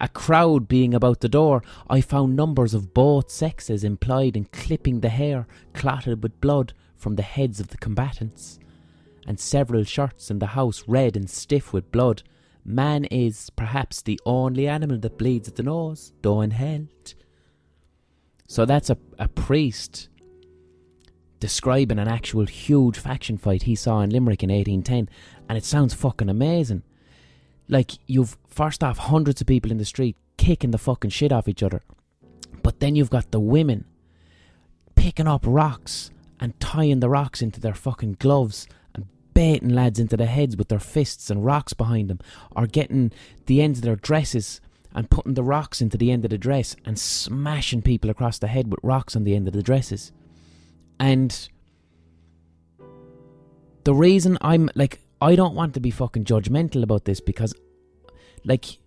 [0.00, 5.00] a crowd being about the door, I found numbers of both sexes employed in clipping
[5.00, 8.58] the hair clotted with blood from the heads of the combatants,
[9.26, 12.22] and several shirts in the house red and stiff with blood.
[12.64, 17.14] Man is perhaps the only animal that bleeds at the nose, though in health.
[18.46, 20.08] So that's a, a priest
[21.40, 25.08] describing an actual huge faction fight he saw in Limerick in 1810,
[25.48, 26.82] and it sounds fucking amazing.
[27.68, 31.48] Like, you've first off hundreds of people in the street kicking the fucking shit off
[31.48, 31.82] each other,
[32.62, 33.84] but then you've got the women
[34.94, 40.16] picking up rocks and tying the rocks into their fucking gloves and baiting lads into
[40.16, 42.20] the heads with their fists and rocks behind them,
[42.54, 43.12] or getting
[43.46, 44.60] the ends of their dresses
[44.96, 48.48] and putting the rocks into the end of the dress and smashing people across the
[48.48, 50.10] head with rocks on the end of the dresses.
[50.98, 51.48] And
[53.84, 57.54] the reason I'm like, I don't want to be fucking judgmental about this because,
[58.44, 58.78] like,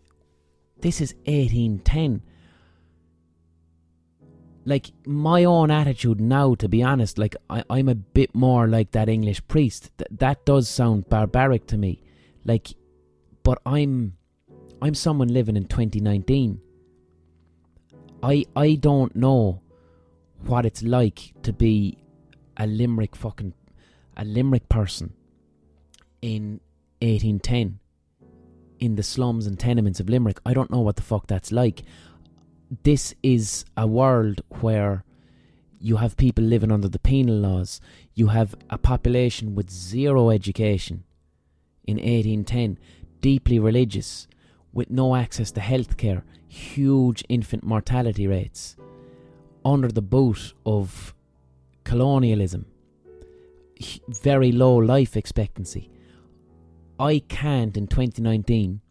[0.81, 2.23] this is 1810.
[4.65, 8.91] like my own attitude now, to be honest, like I, I'm a bit more like
[8.91, 9.91] that English priest.
[9.97, 12.01] Th- that does sound barbaric to me,
[12.45, 12.69] like,
[13.43, 14.15] but I'm,
[14.81, 16.61] I'm someone living in 2019.
[18.23, 19.61] I I don't know
[20.45, 21.97] what it's like to be
[22.57, 23.53] a Limerick fucking
[24.15, 25.13] a Limerick person
[26.21, 26.59] in
[27.01, 27.79] 1810
[28.79, 30.39] in the slums and tenements of Limerick.
[30.45, 31.83] I don't know what the fuck that's like.
[32.83, 35.03] This is a world where
[35.79, 37.79] you have people living under the penal laws.
[38.13, 41.03] You have a population with zero education
[41.85, 42.77] in 1810,
[43.21, 44.27] deeply religious,
[44.73, 48.75] with no access to healthcare, huge infant mortality rates,
[49.65, 51.13] under the boot of
[51.83, 52.65] colonialism,
[54.07, 55.89] very low life expectancy.
[56.99, 58.81] I can't in 2019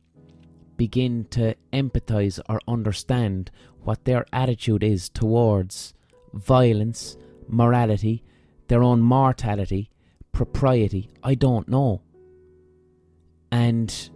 [0.77, 3.51] begin to empathize or understand
[3.83, 5.95] what their attitude is towards
[6.33, 7.17] violence,
[7.49, 8.23] morality,
[8.69, 9.91] their own mortality,
[10.33, 11.11] propriety.
[11.23, 12.03] I don't know.
[13.51, 14.11] And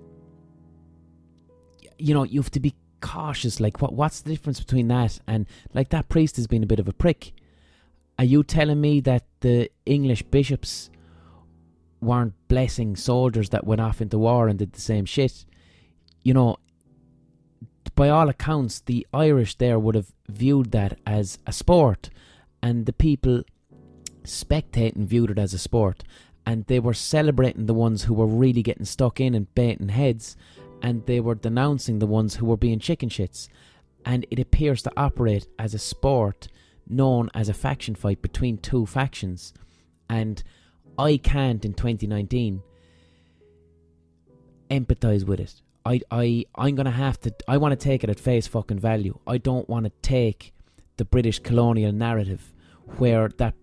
[2.02, 3.60] you know, you have to be cautious.
[3.60, 6.80] Like, what what's the difference between that and like that priest has been a bit
[6.80, 7.32] of a prick?
[8.18, 10.90] Are you telling me that the English bishops
[12.00, 15.44] weren't blessing soldiers that went off into war and did the same shit?
[16.22, 16.56] You know,
[17.94, 22.10] by all accounts, the Irish there would have viewed that as a sport,
[22.62, 23.42] and the people
[24.24, 26.04] spectating viewed it as a sport,
[26.46, 30.36] and they were celebrating the ones who were really getting stuck in and baiting heads,
[30.82, 33.48] and they were denouncing the ones who were being chicken shits.
[34.04, 36.48] And it appears to operate as a sport
[36.88, 39.54] known as a faction fight between two factions.
[40.10, 40.42] And
[40.98, 42.62] I can't in 2019
[44.70, 45.62] empathize with it.
[45.86, 47.34] I, I, I'm gonna have to.
[47.48, 49.18] I want to take it at face fucking value.
[49.26, 50.52] I don't want to take
[50.96, 52.52] the British colonial narrative
[52.98, 53.54] where that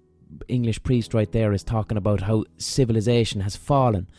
[0.47, 4.09] English priest right there is talking about how civilization has fallen.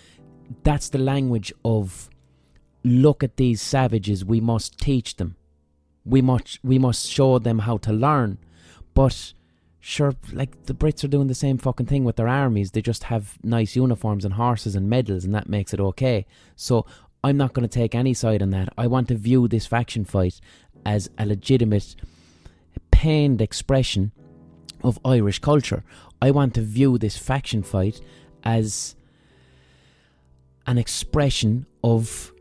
[0.63, 2.10] That's the language of
[2.83, 5.37] look at these savages, we must teach them.
[6.05, 8.39] We must we must show them how to learn.
[8.95, 9.33] But
[9.81, 12.71] sure, like the Brits are doing the same fucking thing with their armies.
[12.71, 16.27] They just have nice uniforms and horses and medals, and that makes it okay.
[16.57, 16.87] So
[17.23, 18.71] I'm not going to take any side on that.
[18.79, 20.41] I want to view this faction fight
[20.87, 21.95] as a legitimate,
[22.91, 24.13] pained expression
[24.83, 25.85] of Irish culture.
[26.23, 28.01] I want to view this faction fight
[28.43, 28.97] as
[30.67, 32.33] an expression of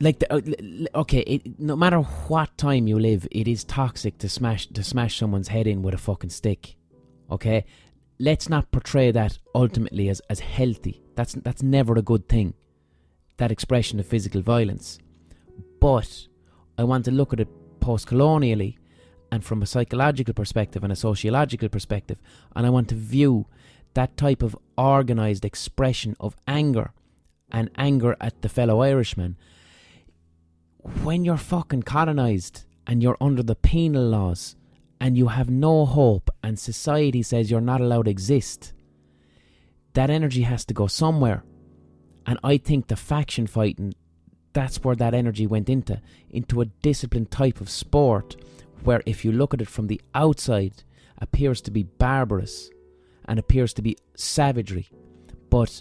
[0.00, 4.28] like the, uh, okay it, no matter what time you live it is toxic to
[4.28, 6.76] smash to smash someone's head in with a fucking stick
[7.30, 7.64] okay?
[8.18, 11.02] Let's not portray that ultimately as as healthy.
[11.14, 12.54] That's that's never a good thing
[13.38, 14.98] that expression of physical violence.
[15.80, 16.26] But
[16.76, 17.48] i want to look at it
[17.80, 18.78] post-colonially
[19.32, 22.18] and from a psychological perspective and a sociological perspective
[22.54, 23.46] and i want to view
[23.94, 26.92] that type of organized expression of anger
[27.50, 29.36] and anger at the fellow irishman
[30.82, 34.56] when you're fucking colonized and you're under the penal laws
[35.00, 38.72] and you have no hope and society says you're not allowed to exist,
[39.94, 41.42] that energy has to go somewhere.
[42.26, 43.94] And I think the faction fighting,
[44.52, 48.36] that's where that energy went into, into a disciplined type of sport
[48.82, 50.82] where if you look at it from the outside,
[51.18, 52.70] appears to be barbarous
[53.26, 54.88] and appears to be savagery.
[55.50, 55.80] But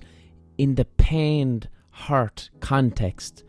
[0.57, 3.43] in the pained, hurt context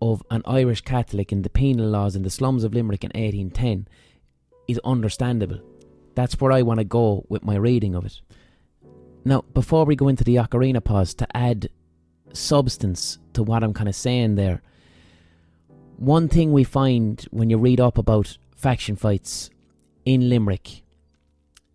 [0.00, 3.86] of an Irish Catholic in the penal laws in the slums of Limerick in 1810
[4.68, 5.60] is understandable.
[6.14, 8.20] That's where I want to go with my reading of it.
[9.24, 11.68] Now, before we go into the ocarina pause, to add
[12.32, 14.62] substance to what I'm kind of saying there,
[15.96, 19.50] one thing we find when you read up about faction fights
[20.04, 20.82] in Limerick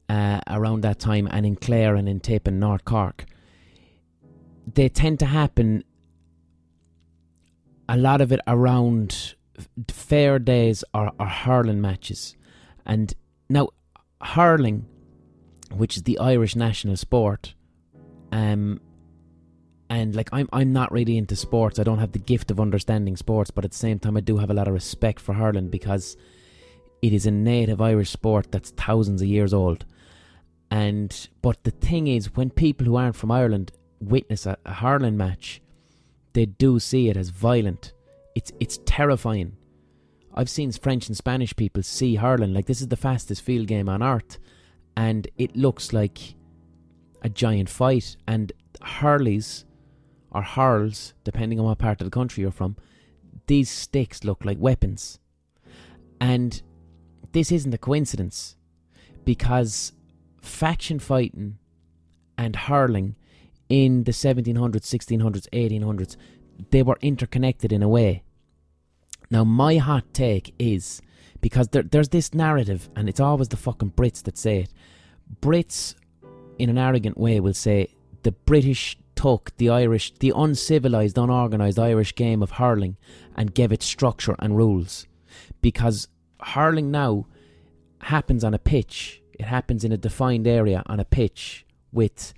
[0.10, 3.26] uh, around that time and in Clare and in Tip and North Cork,
[4.74, 5.84] they tend to happen
[7.88, 9.36] a lot of it around
[9.90, 12.36] fair days or, or hurling matches.
[12.86, 13.14] And
[13.50, 13.70] now,
[14.22, 14.86] hurling,
[15.72, 17.54] which is the Irish national sport,
[18.32, 18.82] um,
[19.90, 21.80] and like I'm I'm not really into sports.
[21.80, 24.38] I don't have the gift of understanding sports, but at the same time I do
[24.38, 26.18] have a lot of respect for hurling because
[27.02, 29.86] it is a native Irish sport that's thousands of years old.
[30.72, 35.18] And but the thing is when people who aren't from Ireland witness a, a hurling
[35.18, 35.62] match,
[36.36, 37.94] they do see it as violent.
[38.36, 39.56] It's it's terrifying.
[40.34, 43.88] I've seen French and Spanish people see hurling like this is the fastest field game
[43.88, 44.38] on earth,
[44.96, 46.36] and it looks like
[47.22, 48.18] a giant fight.
[48.28, 49.64] And hurleys
[50.32, 52.76] or hurls, depending on what part of the country you're from,
[53.48, 55.20] these sticks look like weapons.
[56.20, 56.62] And
[57.32, 58.58] this isn't a coincidence
[59.24, 59.94] because
[60.42, 61.58] faction fighting
[62.38, 63.16] and hurling
[63.70, 66.16] in the 1700s, 1600s, 1800s,
[66.72, 68.24] they were interconnected in a way.
[69.30, 71.02] Now, my hot take is
[71.42, 74.74] because there, there's this narrative, and it's always the fucking Brits that say it.
[75.42, 75.96] Brits,
[76.58, 77.90] in an arrogant way, will say
[78.24, 82.98] the British took the Irish, the uncivilized, unorganized Irish game of hurling
[83.36, 85.08] and gave it structure and rules.
[85.62, 86.08] Because
[86.42, 87.28] hurling now
[88.02, 92.34] happens on a pitch, it happens in a defined area on a pitch with,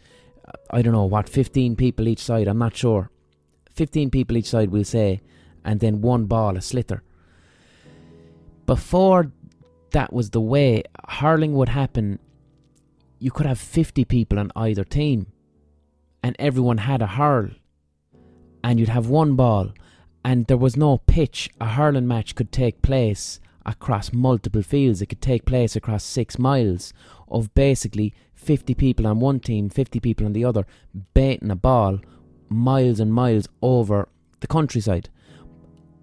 [0.71, 3.09] I don't know, what, 15 people each side, I'm not sure.
[3.71, 5.21] 15 people each side, we'll say,
[5.63, 7.01] and then one ball, a sliotar.
[8.65, 9.31] Before
[9.91, 12.19] that was the way hurling would happen,
[13.19, 15.27] you could have 50 people on either team
[16.23, 17.49] and everyone had a hurl,
[18.63, 19.71] and you'd have one ball,
[20.25, 21.49] and there was no pitch.
[21.61, 25.01] A hurling match could take place across multiple fields.
[25.01, 26.93] It could take place across six miles
[27.27, 30.65] of basically 50 people on one team, 50 people on the other,
[31.13, 31.99] baiting a ball
[32.49, 34.07] miles and miles over
[34.39, 35.09] the countryside.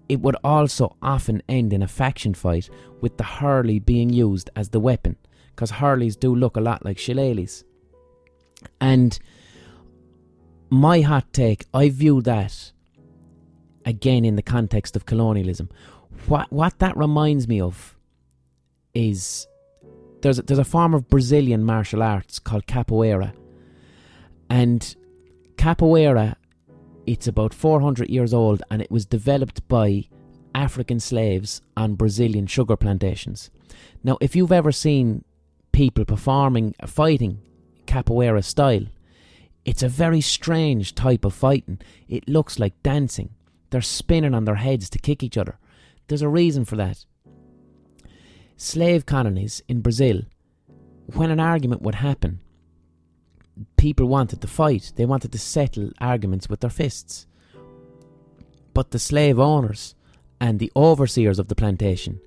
[0.07, 2.69] It would also often end in a faction fight
[3.01, 5.17] with the hurley being used as the weapon,
[5.49, 7.63] because hurleys do look a lot like shillelaghs.
[8.79, 9.17] And
[10.69, 12.71] my hot take, I view that
[13.85, 15.69] again in the context of colonialism.
[16.27, 17.95] What what that reminds me of
[18.93, 19.47] is
[20.21, 23.33] there's a, there's a form of Brazilian martial arts called capoeira,
[24.49, 24.95] and
[25.57, 26.35] capoeira
[27.05, 30.05] it's about 400 years old and it was developed by
[30.53, 33.49] African slaves on Brazilian sugar plantations.
[34.03, 35.23] Now, if you've ever seen
[35.71, 37.41] people performing fighting
[37.85, 38.85] capoeira style,
[39.65, 41.79] it's a very strange type of fighting.
[42.07, 43.31] It looks like dancing.
[43.69, 45.57] They're spinning on their heads to kick each other.
[46.07, 47.05] There's a reason for that.
[48.57, 50.21] Slave colonies in Brazil,
[51.13, 52.39] when an argument would happen,
[53.77, 54.93] people wanted to fight.
[54.95, 57.27] They wanted to settle arguments with their fists.
[58.73, 59.95] But the slave owners
[60.39, 62.19] and the overseers of the plantation,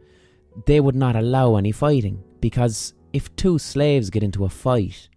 [0.66, 5.08] they would not allow any fighting because if two slaves get into a fight,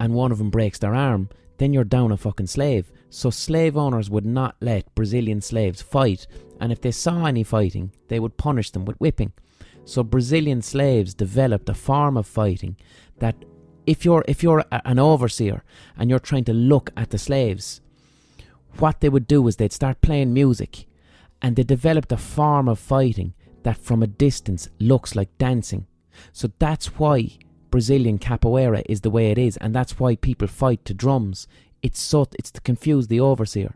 [0.00, 2.90] and one of them breaks their arm, then you're down a fucking slave.
[3.10, 6.26] So slave owners would not let Brazilian slaves fight,
[6.60, 9.32] and if they saw any fighting, they would punish them with whipping.
[9.84, 12.76] So Brazilian slaves developed a form of fighting
[13.18, 13.36] that
[13.86, 15.64] if you're if you're a, an overseer
[15.96, 17.80] and you're trying to look at the slaves,
[18.76, 20.84] what they would do is they'd start playing music
[21.40, 23.32] and they developed a form of fighting
[23.62, 25.86] that from a distance looks like dancing.
[26.32, 27.38] So that's why
[27.70, 31.46] Brazilian capoeira is the way it is, and that's why people fight to drums.
[31.82, 33.74] It's so it's to confuse the overseer,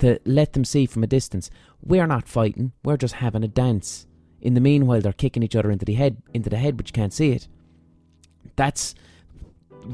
[0.00, 1.50] to let them see from a distance
[1.82, 4.06] we're not fighting, we're just having a dance.
[4.40, 6.92] In the meanwhile, they're kicking each other into the head, into the head, but you
[6.92, 7.48] can't see it.
[8.56, 8.94] That's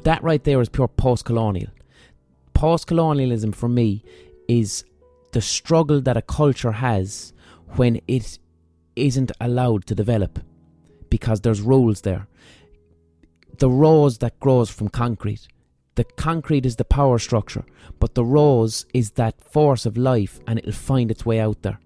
[0.05, 1.71] that right there is pure post-colonial.
[2.55, 4.03] Post-colonialism for me
[4.49, 4.85] is
[5.33, 7.33] the struggle that a culture has
[7.77, 8.39] when it
[8.97, 10.39] isn't allowed to develop
[11.11, 12.27] because there's rules there
[13.59, 15.47] the rose that grows from concrete.
[15.95, 17.65] The concrete is the power structure,
[17.99, 21.81] but the rose is that force of life and it'll find its way out there.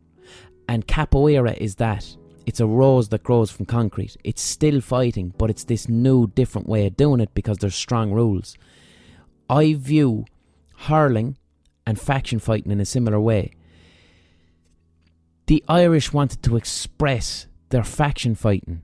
[0.69, 2.17] And capoeira is that.
[2.47, 4.17] It's a rose that grows from concrete.
[4.23, 8.13] It's still fighting, but it's this new, different way of doing it because there's strong
[8.13, 8.57] rules.
[9.51, 10.27] I view
[10.77, 11.37] hurling
[11.85, 13.53] and faction fighting in a similar way.
[15.47, 18.83] The Irish wanted to express their faction fighting,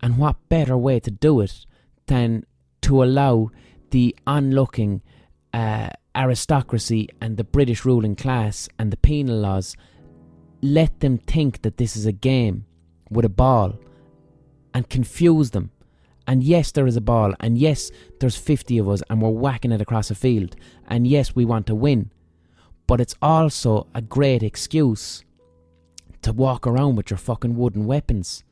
[0.00, 1.66] and what better way to do it
[2.06, 2.44] than
[2.82, 3.50] to allow
[3.90, 5.02] the onlooking
[5.52, 9.76] uh, aristocracy and the British ruling class and the penal laws
[10.62, 12.66] let them think that this is a game
[13.10, 13.78] with a ball
[14.74, 15.70] and confuse them.
[16.26, 19.72] And yes, there is a ball, and yes, there's 50 of us, and we're whacking
[19.72, 20.54] it across a field,
[20.86, 22.12] and yes, we want to win.
[22.86, 25.24] But it's also a great excuse
[26.22, 28.44] to walk around with your fucking wooden weapons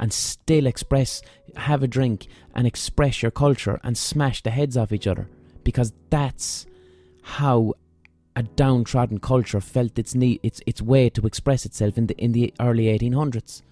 [0.00, 1.22] and still express,
[1.56, 5.28] have a drink and express your culture and smash the heads off each other
[5.64, 6.66] because that's
[7.22, 7.74] how
[8.36, 12.32] a downtrodden culture felt its need, its its way to express itself in the in
[12.32, 13.62] the early 1800s.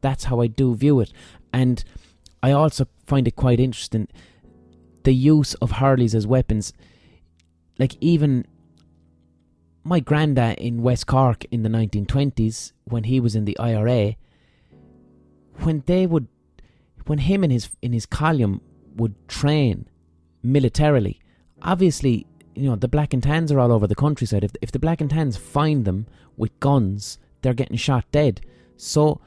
[0.00, 1.12] That's how I do view it,
[1.52, 1.82] and
[2.42, 4.06] I also find it quite interesting
[5.04, 6.72] the use of hurleys as weapons.
[7.78, 8.46] Like even
[9.84, 14.16] my granddad in West Cork in the 1920s, when he was in the IRA,
[15.60, 16.28] when they would,
[17.06, 18.60] when him and his in his column
[18.96, 19.88] would train
[20.42, 21.20] militarily,
[21.62, 24.44] obviously, you know, the black and tans are all over the countryside.
[24.44, 28.40] If if the black and tans find them with guns, they're getting shot dead.
[28.76, 29.20] So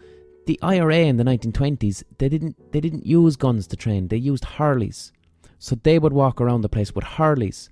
[0.45, 4.07] the IRA in the 1920s, they didn't they didn't use guns to train.
[4.07, 5.11] They used hurleys.
[5.59, 7.69] So they would walk around the place with hurleys.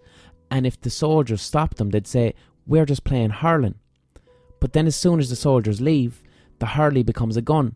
[0.49, 2.33] And if the soldiers stopped them, they'd say,
[2.65, 3.75] "We're just playing hurling."
[4.59, 6.23] But then as soon as the soldiers leave,
[6.59, 7.75] the hurley becomes a gun.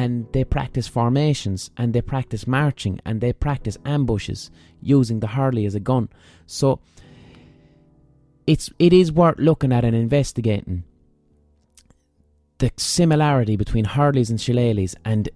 [0.00, 5.66] And they practice formations and they practice marching and they practice ambushes using the hurley
[5.66, 6.08] as a gun.
[6.46, 6.80] So
[8.46, 10.82] it's it is worth looking at and investigating
[12.58, 15.28] the similarity between hurleys and shillelaghs and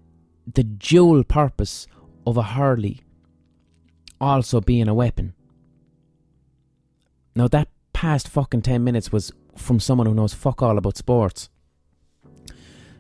[0.54, 1.86] the dual purpose
[2.26, 3.02] of a hurley
[4.20, 5.34] also being a weapon.
[7.34, 11.50] Now, that past fucking 10 minutes was from someone who knows fuck all about sports.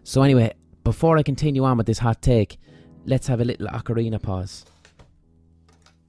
[0.04, 0.52] So, anyway,
[0.88, 2.56] before I continue on with this hot take,
[3.04, 4.64] let's have a little ocarina pause.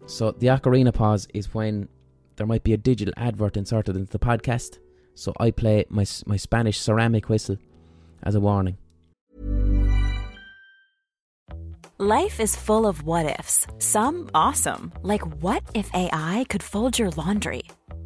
[0.05, 1.89] So, the ocarina pause is when
[2.37, 4.79] there might be a digital advert inserted into the podcast.
[5.15, 7.57] So, I play my, my Spanish ceramic whistle
[8.23, 8.77] as a warning.
[11.97, 17.09] Life is full of what ifs, some awesome, like what if AI could fold your
[17.17, 17.63] laundry?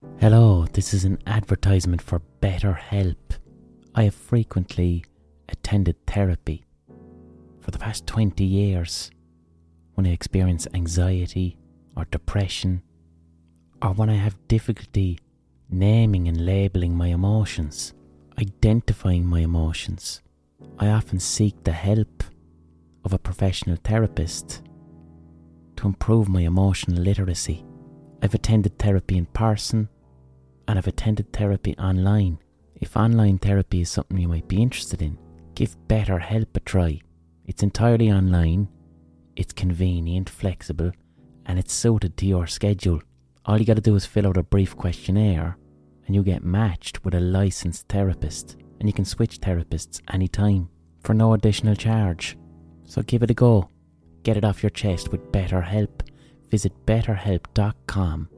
[0.00, 3.16] Hello, this is an advertisement for BetterHelp.
[3.96, 5.04] I have frequently
[5.48, 6.64] attended therapy
[7.58, 9.10] for the past 20 years
[9.94, 11.58] when I experience anxiety
[11.96, 12.82] or depression
[13.82, 15.18] or when I have difficulty
[15.68, 17.92] naming and labeling my emotions,
[18.40, 20.22] identifying my emotions.
[20.78, 22.22] I often seek the help
[23.04, 24.62] of a professional therapist
[25.74, 27.64] to improve my emotional literacy.
[28.22, 29.88] I've attended therapy in person
[30.66, 32.38] and I've attended therapy online.
[32.76, 35.18] If online therapy is something you might be interested in,
[35.54, 37.00] give BetterHelp a try.
[37.46, 38.68] It's entirely online,
[39.36, 40.92] it's convenient, flexible,
[41.46, 43.00] and it's suited to your schedule.
[43.46, 45.56] All you gotta do is fill out a brief questionnaire
[46.06, 50.68] and you get matched with a licensed therapist and you can switch therapists anytime
[51.02, 52.36] for no additional charge.
[52.84, 53.70] So give it a go.
[54.22, 56.07] Get it off your chest with BetterHelp.
[56.50, 58.28] Visit betterhelp.com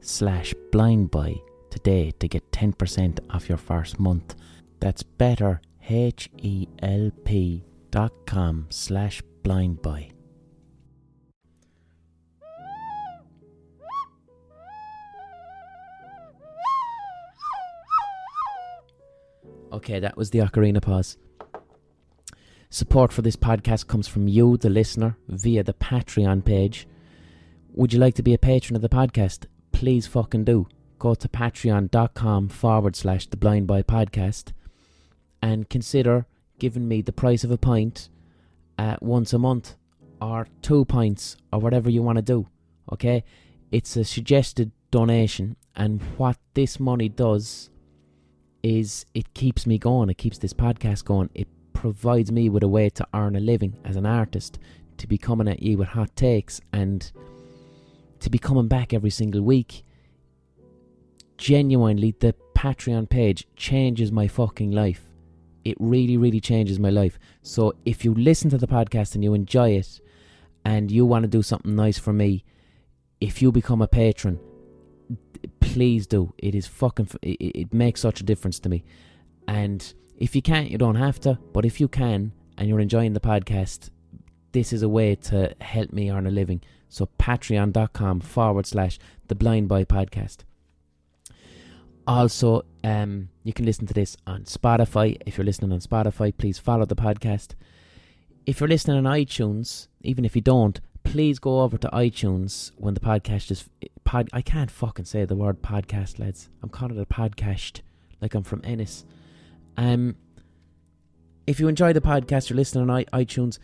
[0.00, 1.40] slash blindboy
[1.70, 4.34] today to get 10% off your first month.
[4.80, 10.10] That's better, H-E-L-P dot com slash blindboy.
[19.72, 21.16] Okay, that was the ocarina pause.
[22.70, 26.86] Support for this podcast comes from you, the listener, via the Patreon page.
[27.76, 29.46] Would you like to be a patron of the podcast?
[29.72, 30.68] Please fucking do.
[31.00, 34.52] Go to patreon.com forward slash the blind boy podcast
[35.42, 36.26] and consider
[36.60, 38.10] giving me the price of a pint
[38.78, 39.74] uh, once a month
[40.22, 42.46] or two pints or whatever you want to do.
[42.92, 43.24] Okay?
[43.72, 47.70] It's a suggested donation, and what this money does
[48.62, 52.68] is it keeps me going, it keeps this podcast going, it provides me with a
[52.68, 54.60] way to earn a living as an artist,
[54.98, 57.10] to be coming at you with hot takes and
[58.20, 59.84] to be coming back every single week.
[61.36, 65.08] Genuinely, the Patreon page changes my fucking life.
[65.64, 67.18] It really, really changes my life.
[67.42, 70.00] So if you listen to the podcast and you enjoy it
[70.64, 72.44] and you want to do something nice for me,
[73.20, 74.38] if you become a patron,
[75.60, 76.32] please do.
[76.38, 77.08] It is fucking.
[77.22, 78.84] It, makes such a difference to me.
[79.48, 81.38] And if you can't, you don't have to.
[81.52, 83.90] But if you can and you're enjoying the podcast,
[84.52, 86.62] this is a way to help me earn a living.
[86.88, 90.38] So patreon.com forward slash the blind boy podcast.
[92.06, 95.16] Also, um, you can listen to this on Spotify.
[95.24, 97.54] If you're listening on Spotify, please follow the podcast.
[98.46, 102.94] If you're listening on iTunes, even if you don't, please go over to iTunes when
[102.94, 103.68] the podcast is
[104.04, 104.28] pod.
[104.32, 106.50] I can't fucking say the word podcast, lads.
[106.62, 107.80] I'm calling it a podcast,
[108.20, 109.04] like I'm from Ennis.
[109.76, 110.16] Um,
[111.46, 113.58] if you enjoy the podcast, you're listening on iTunes,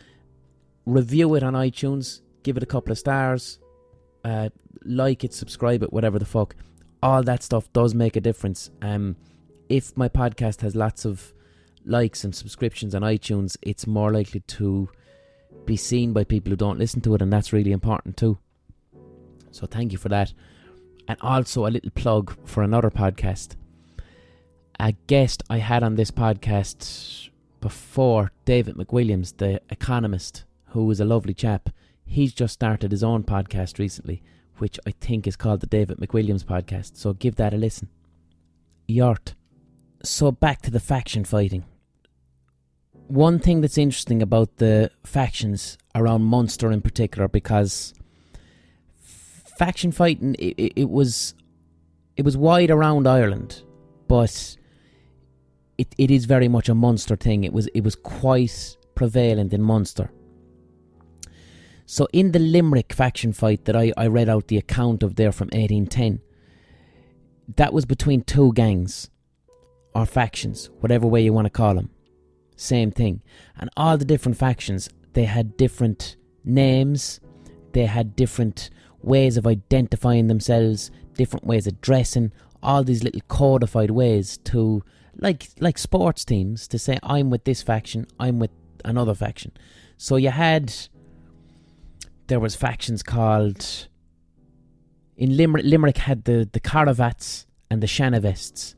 [0.87, 2.21] review it on iTunes.
[2.43, 3.59] Give it a couple of stars.
[4.25, 4.49] uh,
[4.85, 6.55] like it, subscribe it, whatever the fuck.
[7.03, 8.71] All that stuff does make a difference.
[8.83, 9.17] Um,
[9.69, 11.33] if my podcast has lots of
[11.85, 14.89] likes and subscriptions on iTunes, it's more likely to
[15.65, 18.39] be seen by people who don't listen to it, and that's really important too.
[19.51, 20.33] So thank you for that.
[21.09, 23.57] And also a little plug for another podcast.
[24.79, 27.31] A guest I had on this podcast
[27.61, 31.71] before, David McWilliams, the economist, who is a lovely chap.
[32.11, 34.21] He's just started his own podcast recently,
[34.59, 36.97] which I think is called the David McWilliams podcast.
[36.97, 37.89] So give that a listen.
[38.89, 39.35] Yart.
[40.03, 41.65] So back to the faction fighting.
[43.07, 47.95] One thing that's interesting about the factions around Munster in particular, because
[49.05, 51.35] faction fighting it, it, it was
[52.17, 53.63] it was wide around Ireland,
[54.09, 54.57] but
[55.79, 57.45] it, it is very much a Munster thing.
[57.45, 60.11] It was it was quite prevalent in Munster.
[61.91, 65.33] So in the Limerick faction fight that I, I read out the account of there
[65.33, 66.21] from 1810,
[67.57, 69.11] that was between two gangs
[69.93, 71.91] or factions, whatever way you want to call them.
[72.55, 73.23] Same thing.
[73.59, 76.15] And all the different factions, they had different
[76.45, 77.19] names,
[77.73, 78.71] they had different
[79.03, 82.31] ways of identifying themselves, different ways of dressing,
[82.63, 84.85] all these little codified ways to
[85.17, 88.53] like like sports teams to say I'm with this faction, I'm with
[88.85, 89.51] another faction.
[89.97, 90.73] So you had
[92.31, 93.89] there was factions called
[95.17, 95.65] in Limerick.
[95.67, 98.75] Limerick had the the Caravats and the Shanavests.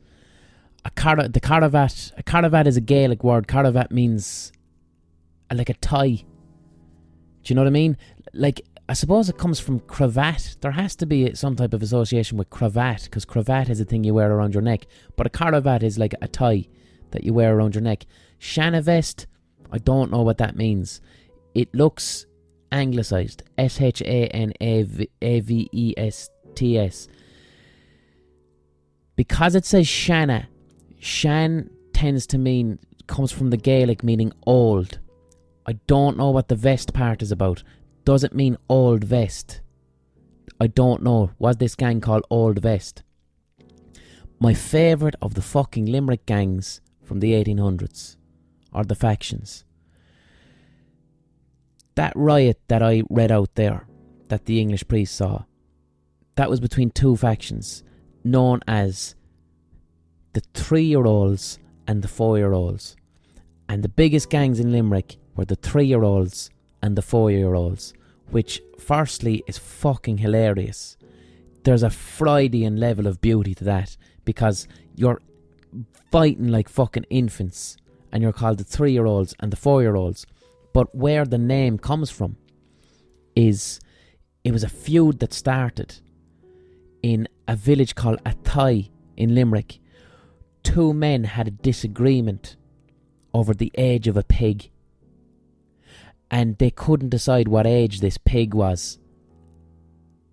[0.85, 3.47] A cara, the Caravat, a Caravat is a Gaelic word.
[3.47, 4.53] Caravat means
[5.51, 6.25] uh, like a tie.
[7.43, 7.97] Do you know what I mean?
[8.33, 10.57] Like I suppose it comes from cravat.
[10.61, 14.03] There has to be some type of association with cravat because cravat is a thing
[14.03, 14.87] you wear around your neck.
[15.17, 16.67] But a caravat is like a tie
[17.11, 18.07] that you wear around your neck.
[18.41, 19.27] Shanavest,
[19.71, 21.01] I don't know what that means.
[21.55, 22.27] It looks
[22.73, 23.43] anglicized.
[23.57, 27.09] S H A N A V E S T S.
[29.15, 30.49] Because it says Shanna,
[30.99, 34.99] Shan tends to mean, comes from the Gaelic meaning old.
[35.67, 37.63] I don't know what the vest part is about.
[38.05, 39.61] Does it mean old vest?
[40.61, 41.31] I don't know.
[41.39, 43.03] Was this gang called Old Vest?
[44.39, 48.17] My favourite of the fucking Limerick gangs from the 1800s
[48.73, 49.65] are the factions
[51.95, 53.87] that riot that I read out there,
[54.29, 55.45] that the English priest saw,
[56.37, 57.83] that was between two factions
[58.25, 59.15] known as
[60.33, 62.97] the three year olds and the four year olds.
[63.69, 66.51] And the biggest gangs in Limerick were the three year olds
[66.83, 67.95] and the four year olds,
[68.31, 70.97] which, firstly, is fucking hilarious.
[71.65, 75.21] There's a Freudian level of beauty to that because you're
[76.11, 77.77] fighting like fucking infants
[78.11, 80.27] and you're called the three year olds and the four year olds.
[80.73, 82.37] But where the name comes from
[83.37, 83.81] is
[84.45, 86.01] it was a feud that started
[87.03, 89.79] in a village called Athy in Limerick.
[90.63, 92.57] Two men had a disagreement
[93.35, 94.71] over the age of a pig.
[96.31, 98.99] And they couldn't decide what age this pig was.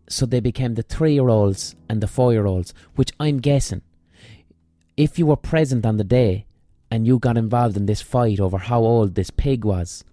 [0.07, 3.81] So they became the three year olds and the four year olds, which I'm guessing,
[4.97, 6.45] if you were present on the day
[6.89, 10.03] and you got involved in this fight over how old this pig was,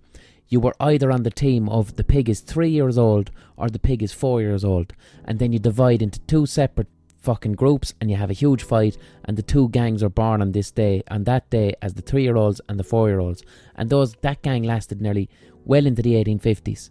[0.49, 3.79] you were either on the team of the pig is three years old or the
[3.79, 4.93] pig is four years old,
[5.25, 6.89] and then you divide into two separate
[7.19, 10.53] fucking groups and you have a huge fight and the two gangs are born on
[10.53, 13.43] this day on that day as the three year olds and the four year olds
[13.75, 15.29] and those that gang lasted nearly
[15.65, 16.91] well into the 1850s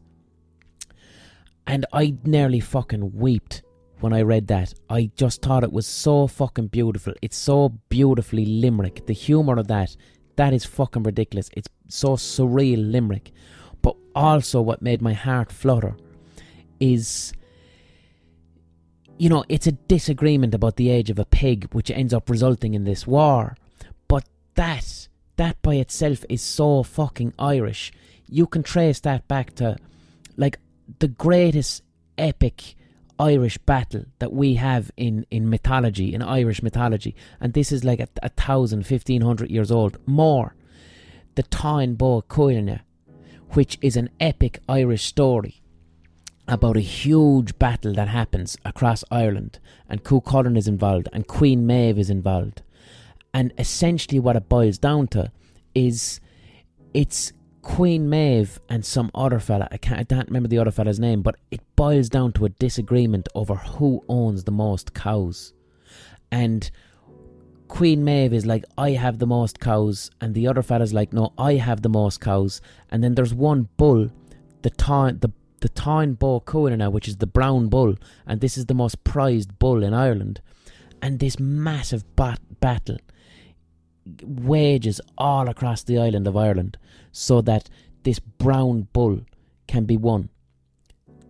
[1.65, 3.63] and I nearly fucking wept
[3.99, 4.73] when I read that.
[4.89, 7.13] I just thought it was so fucking beautiful.
[7.21, 9.05] It's so beautifully Limerick.
[9.05, 9.95] The humour of that
[10.35, 11.49] that is fucking ridiculous.
[11.53, 13.31] It's so surreal, Limerick.
[13.81, 15.95] But also, what made my heart flutter
[16.79, 17.33] is,
[19.17, 22.73] you know, it's a disagreement about the age of a pig, which ends up resulting
[22.73, 23.55] in this war.
[24.07, 27.91] But that, that by itself is so fucking Irish.
[28.27, 29.77] You can trace that back to,
[30.35, 30.59] like,
[30.99, 31.83] the greatest
[32.17, 32.75] epic
[33.19, 37.99] Irish battle that we have in, in mythology, in Irish mythology, and this is like
[37.99, 40.55] a, a thousand, fifteen hundred years old, more.
[41.35, 42.81] The Táin Bó Cúailnge,
[43.51, 45.61] which is an epic Irish story
[46.47, 49.59] about a huge battle that happens across Ireland,
[49.89, 52.61] and Cuchulainn is involved, and Queen Maeve is involved.
[53.33, 55.31] And essentially, what it boils down to
[55.73, 56.21] is
[56.93, 57.33] it's
[57.65, 61.23] Queen Maeve and some other fella, I can't, I can't remember the other fella's name,
[61.23, 65.51] but it boils down to a disagreement over who owns the most cows.
[66.31, 66.69] And
[67.67, 71.33] Queen Maeve is like, I have the most cows, and the other fella's like, no,
[71.39, 72.61] I have the most cows.
[72.91, 74.11] And then there's one bull,
[74.61, 77.95] the Táin, the, the Bó Cúailnge now, which is the brown bull,
[78.27, 80.39] and this is the most prized bull in Ireland.
[81.01, 82.99] And this massive bat- battle
[84.23, 86.77] wages all across the island of Ireland
[87.11, 87.69] so that
[88.03, 89.21] this brown bull
[89.67, 90.29] can be won.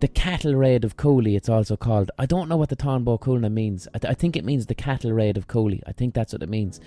[0.01, 2.11] The cattle raid of Cooley, it's also called.
[2.19, 3.87] I don't know what the Bó Cúailnge means.
[3.93, 5.81] I, th- I think it means the cattle raid of Cooley.
[5.87, 6.81] I think that's what it means.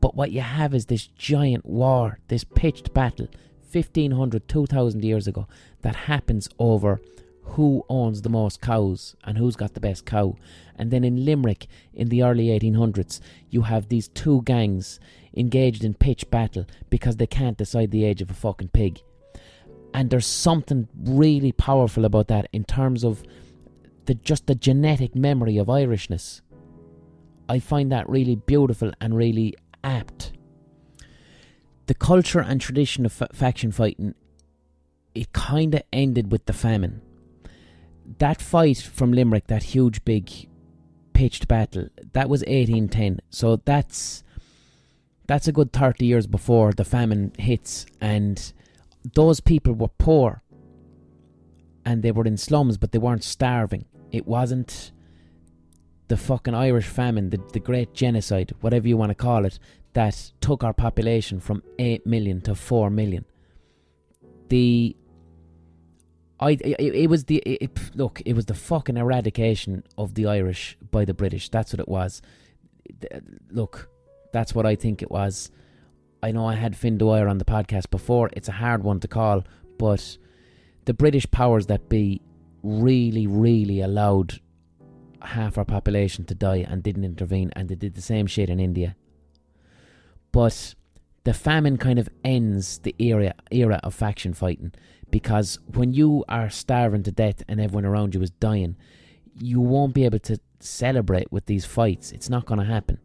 [0.00, 3.28] But what you have is this giant war, this pitched battle,
[3.70, 5.46] 1500, 2000 years ago,
[5.82, 7.00] that happens over
[7.50, 10.36] who owns the most cows and who's got the best cow.
[10.76, 15.00] And then in Limerick in the early 1800s, you have these two gangs
[15.34, 19.00] engaged in pitch battle because they can't decide the age of a fucking pig.
[19.92, 23.22] And there's something really powerful about that in terms of
[24.06, 26.42] the just the genetic memory of Irishness.
[27.48, 30.32] I find that really beautiful and really apt.
[31.86, 34.14] The culture and tradition of faction fighting,
[35.16, 37.02] it kind of ended with the famine.
[38.18, 40.48] That fight from Limerick, that huge big
[41.12, 43.20] pitched battle, that was 1810.
[43.30, 44.24] So that's
[45.26, 48.52] that's a good 30 years before the famine hits and
[49.14, 50.42] those people were poor
[51.84, 53.84] and they were in slums but they weren't starving.
[54.10, 54.90] It wasn't
[56.08, 59.60] the fucking Irish famine, the, the great genocide, whatever you want to call it,
[59.92, 63.24] that took our population from 8 million to 4 million.
[64.48, 64.96] The
[66.40, 70.76] I it, it was the it, look, it was the fucking eradication of the Irish
[70.90, 71.50] by the British.
[71.50, 72.22] That's what it was.
[73.50, 73.90] Look,
[74.32, 75.50] that's what I think it was.
[76.22, 78.30] I know I had Fin Dwyer on the podcast before.
[78.32, 79.44] It's a hard one to call,
[79.78, 80.18] but
[80.86, 82.20] the British powers that be
[82.62, 84.40] really, really allowed
[85.22, 88.60] half our population to die and didn't intervene, and they did the same shit in
[88.60, 88.96] India.
[90.32, 90.74] But
[91.24, 94.72] the famine kind of ends the era era of faction fighting
[95.10, 98.76] because when you are starving to death and everyone around you is dying,
[99.38, 102.12] you won't be able to celebrate with these fights.
[102.12, 102.98] It's not going to happen.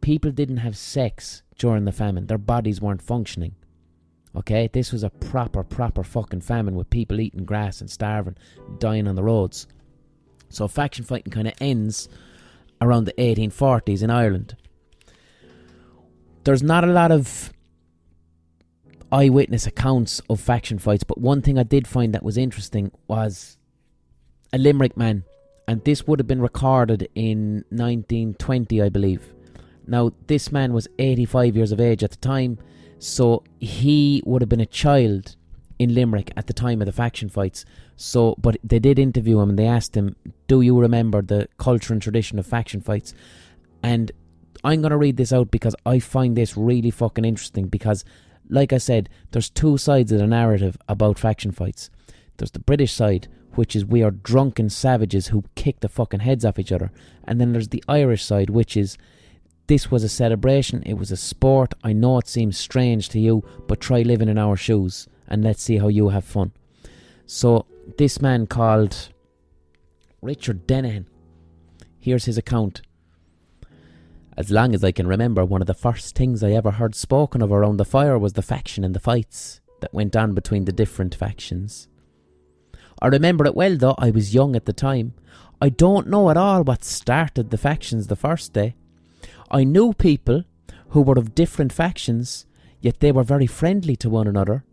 [0.00, 2.26] People didn't have sex during the famine.
[2.26, 3.54] Their bodies weren't functioning.
[4.36, 8.36] Okay, this was a proper, proper fucking famine with people eating grass and starving,
[8.78, 9.68] dying on the roads.
[10.48, 12.08] So faction fighting kind of ends
[12.80, 14.56] around the 1840s in Ireland.
[16.42, 17.53] There's not a lot of
[19.12, 23.56] eyewitness accounts of faction fights, but one thing I did find that was interesting was
[24.52, 25.24] a Limerick man,
[25.66, 29.32] and this would have been recorded in 1920, I believe.
[29.86, 32.58] Now, this man was 85 years of age at the time,
[32.98, 35.36] so he would have been a child
[35.78, 37.64] in Limerick at the time of the faction fights.
[37.96, 41.92] So, but they did interview him and they asked him, "Do you remember the culture
[41.92, 43.12] and tradition of faction fights?"
[43.82, 44.12] And
[44.62, 47.66] I'm gonna read this out because I find this really fucking interesting.
[47.66, 48.04] Because,
[48.54, 51.90] like I said, there's two sides of the narrative about faction fights.
[52.36, 56.44] There's the British side, which is we are drunken savages who kick the fucking heads
[56.44, 56.92] off each other,
[57.24, 58.96] and then there's the Irish side, which is
[59.66, 61.74] this was a celebration, it was a sport.
[61.82, 65.62] I know it seems strange to you, but try living in our shoes and let's
[65.62, 66.52] see how you have fun.
[67.26, 69.08] So, this man called
[70.20, 71.06] Richard Denahan,
[71.98, 72.82] here's his account.
[74.36, 77.40] As long as I can remember, one of the first things I ever heard spoken
[77.40, 80.72] of around the fire was the faction and the fights that went on between the
[80.72, 81.88] different factions.
[83.00, 85.14] I remember it well, though I was young at the time.
[85.60, 88.74] I don't know at all what started the factions the first day.
[89.50, 90.44] I knew people
[90.88, 92.46] who were of different factions,
[92.80, 94.64] yet they were very friendly to one another.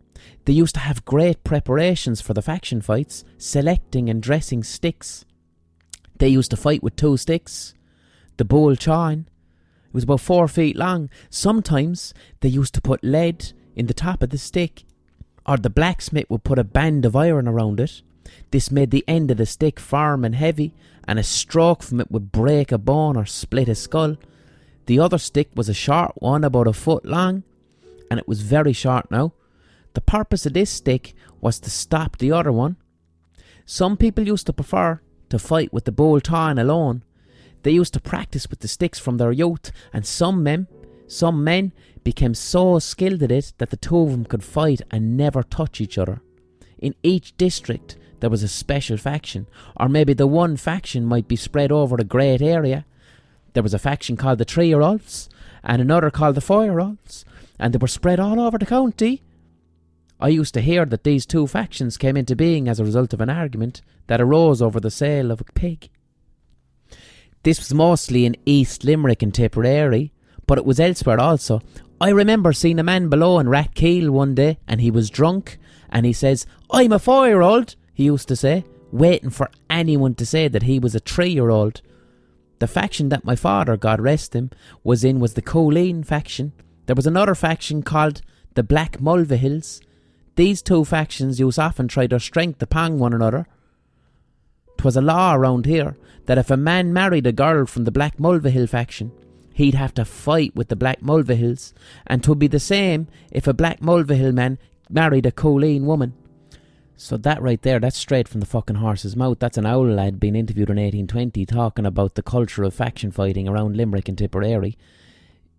[0.44, 5.24] They used to have great preparations for the faction fights, selecting and dressing sticks.
[6.18, 7.74] They used to fight with two sticks.
[8.36, 9.26] The bull chain.
[9.92, 11.10] It was about four feet long.
[11.28, 14.84] Sometimes they used to put lead in the top of the stick,
[15.44, 18.00] or the blacksmith would put a band of iron around it.
[18.52, 20.72] This made the end of the stick firm and heavy,
[21.06, 24.16] and a stroke from it would break a bone or split a skull.
[24.86, 27.42] The other stick was a short one, about a foot long,
[28.10, 29.34] and it was very short now.
[29.92, 31.12] The purpose of this stick
[31.42, 32.76] was to stop the other one.
[33.66, 37.02] Some people used to prefer to fight with the bull Táin alone.
[37.62, 40.66] They used to practice with the sticks from their youth, and some men,
[41.06, 41.72] some men
[42.04, 45.80] became so skilled at it that the two of them could fight and never touch
[45.80, 46.20] each other.
[46.78, 49.46] In each district, there was a special faction,
[49.76, 52.84] or maybe the one faction might be spread over a great area.
[53.52, 55.28] There was a faction called the Year Olds,
[55.62, 57.24] and another called the Year Olds,
[57.58, 59.22] and they were spread all over the county.
[60.18, 63.20] I used to hear that these two factions came into being as a result of
[63.20, 65.90] an argument that arose over the sale of a pig.
[67.42, 70.12] This was mostly in East Limerick and Tipperary,
[70.46, 71.60] but it was elsewhere also.
[72.00, 75.58] I remember seeing a man below in Rathkeale one day, and he was drunk,
[75.90, 77.76] and he says, I'm a four year old.
[77.94, 81.50] he used to say, waiting for anyone to say that he was a three year
[81.50, 81.80] old.
[82.58, 84.50] The faction that my father, God rest him,
[84.84, 86.52] was in was the Cooleen faction.
[86.86, 88.22] There was another faction called
[88.54, 89.80] the Black Mulvihills.
[90.36, 93.46] These two factions used often try their strength upon one another.
[94.82, 98.16] 'Twas a law around here that if a man married a girl from the Black
[98.16, 99.12] Mulvihill faction,
[99.54, 101.72] he'd have to fight with the Black Mulvihills,
[102.04, 104.58] and 'twould be the same if a Black Mulvihill man
[104.90, 106.14] married a Cooleen woman.
[106.96, 109.38] So that right there, that's straight from the fucking horse's mouth.
[109.38, 113.46] That's an owl lad being interviewed in 1820 talking about the culture of faction fighting
[113.46, 114.76] around Limerick and Tipperary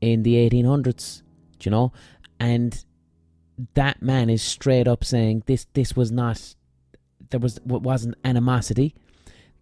[0.01, 1.21] in the 1800s,
[1.59, 1.93] do you know?
[2.41, 2.83] And
[3.75, 6.55] that man is straight up saying this this was not
[7.29, 8.95] there was wasn't animosity,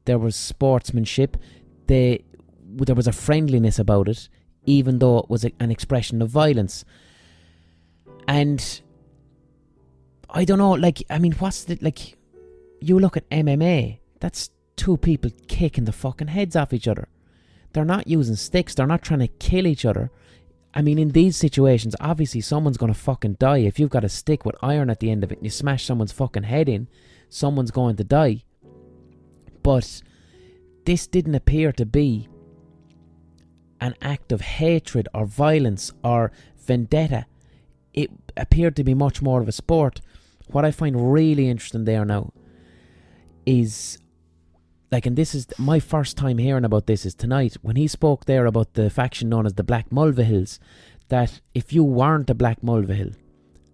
[0.05, 1.37] there was sportsmanship,
[1.87, 2.23] they
[2.73, 4.29] there was a friendliness about it,
[4.65, 6.85] even though it was a, an expression of violence.
[8.27, 8.81] And
[10.29, 12.17] I don't know, like, I mean, what's the, like,
[12.79, 17.09] you look at MMA, that's two people kicking the fucking heads off each other.
[17.73, 20.11] They're not using sticks, they're not trying to kill each other.
[20.73, 23.59] I mean, in these situations, obviously someone's gonna fucking die.
[23.59, 25.85] If you've got a stick with iron at the end of it and you smash
[25.85, 26.87] someone's fucking head in,
[27.29, 28.43] someone's going to die.
[29.63, 30.01] But
[30.85, 32.27] this didn't appear to be
[33.79, 37.25] an act of hatred or violence or vendetta.
[37.93, 40.01] It appeared to be much more of a sport
[40.53, 42.31] what I find really interesting there now
[43.45, 43.97] is
[44.91, 48.25] like and this is my first time hearing about this is tonight when he spoke
[48.25, 50.59] there about the faction known as the Black Mulvihills
[51.07, 53.15] that if you weren't a Black Mulvihill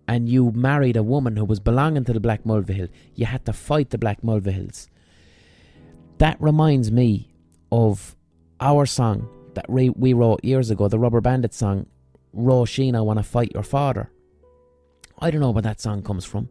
[0.08, 3.54] and you married a woman who was belonging to the Black Mulvihill, you had to
[3.54, 4.88] fight the Black Mulvihills.
[6.18, 7.32] That reminds me
[7.72, 8.16] of
[8.60, 11.86] our song that we wrote years ago, the Rubber Bandit song,
[12.36, 14.12] Roisin, I Wanna Fight Your Father.
[15.20, 16.50] I don't know where that song comes from.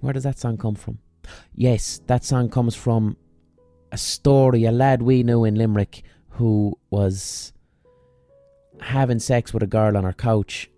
[0.00, 0.98] Where does that song come from?
[1.54, 3.16] Yes, that song comes from
[3.92, 7.52] a story, a lad we knew in Limerick who was
[8.80, 10.70] having sex with a girl on her couch,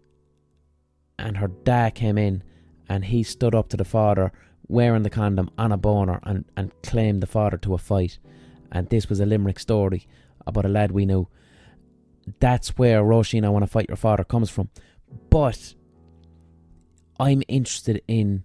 [1.18, 2.42] and her dad came in
[2.88, 4.32] and he stood up to the father
[4.70, 8.18] wearing the condom on a boner and, and claimed the father to a fight.
[8.70, 10.06] And this was a Limerick story
[10.46, 11.28] about a lad we knew.
[12.38, 14.68] That's where Roisin, I want to fight your father comes from.
[15.28, 15.74] But
[17.18, 18.44] I'm interested in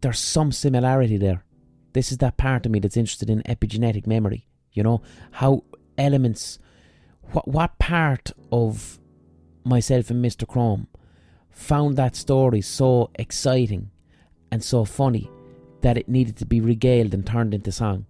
[0.00, 1.44] there's some similarity there.
[1.92, 4.48] This is that part of me that's interested in epigenetic memory.
[4.72, 5.62] You know, how
[5.96, 6.58] elements,
[7.30, 8.98] what, what part of
[9.64, 10.46] myself and Mr.
[10.46, 10.88] Chrome
[11.48, 13.90] found that story so exciting
[14.50, 15.30] and so funny
[15.82, 18.06] that it needed to be regaled and turned into song?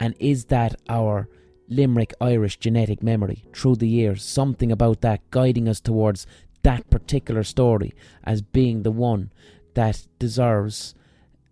[0.00, 1.28] And is that our
[1.68, 4.24] Limerick Irish genetic memory through the years?
[4.24, 6.26] Something about that guiding us towards
[6.62, 7.92] that particular story
[8.24, 9.32] as being the one
[9.74, 10.94] that deserves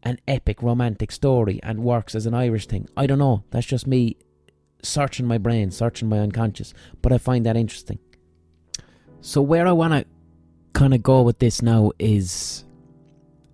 [0.03, 2.89] an epic romantic story and works as an Irish thing.
[2.97, 3.45] I don't know.
[3.51, 4.17] That's just me
[4.83, 6.73] searching my brain, searching my unconscious.
[7.03, 7.99] But I find that interesting.
[9.21, 10.07] So, where I want to
[10.73, 12.65] kind of go with this now is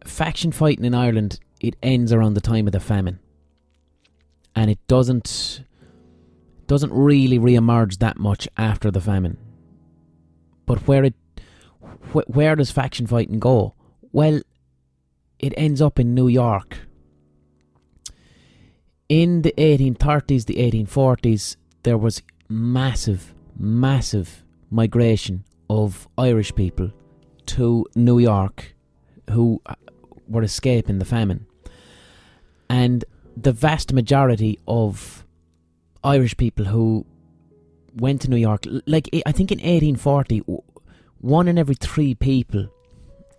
[0.06, 3.18] faction fighting in Ireland, it ends around the time of the famine.
[4.54, 5.64] And it doesn't
[6.66, 9.38] doesn't really re-emerge that much after the famine.
[10.64, 11.14] But where it
[12.12, 13.74] wh- where does faction fighting go?
[14.12, 14.40] Well,
[15.38, 16.78] it ends up in New York.
[19.08, 26.90] In the 1830s, the 1840s, there was massive, massive migration of Irish people
[27.46, 28.74] to New York
[29.30, 29.60] who
[30.28, 31.46] were escaping the famine.
[32.68, 33.04] And
[33.36, 35.24] the vast majority of
[36.02, 37.06] Irish people who
[37.94, 40.42] went to New York, like I think in 1840,
[41.18, 42.68] one in every three people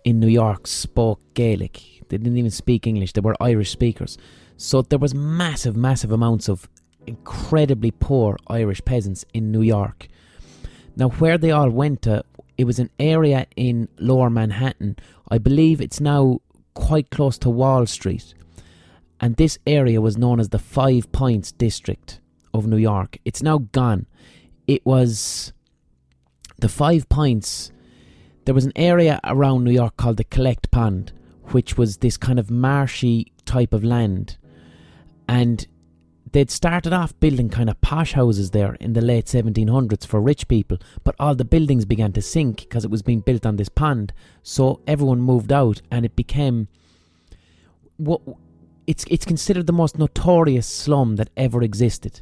[0.04, 1.82] in New York spoke Gaelic.
[2.08, 4.18] They didn't even speak English, they were Irish speakers.
[4.56, 6.68] So there was massive, massive amounts of
[7.06, 10.08] incredibly poor Irish peasants in New York.
[10.96, 12.24] Now, where they all went to,
[12.56, 14.96] it was an area in lower Manhattan.
[15.28, 16.40] I believe it's now
[16.78, 18.34] quite close to Wall Street.
[19.20, 22.20] And this area was known as the Five Points District
[22.54, 23.18] of New York.
[23.24, 24.06] It's now gone.
[24.66, 25.52] It was
[26.58, 27.72] the Five Points
[28.48, 31.12] there was an area around New York called the Collect Pond,
[31.50, 34.38] which was this kind of marshy type of land.
[35.28, 35.66] And
[36.32, 40.48] they'd started off building kind of posh houses there in the late 1700s for rich
[40.48, 43.68] people, but all the buildings began to sink because it was being built on this
[43.68, 44.12] pond.
[44.42, 46.68] So everyone moved out, and it became
[47.96, 48.20] what
[48.86, 52.20] it's it's considered the most notorious slum that ever existed,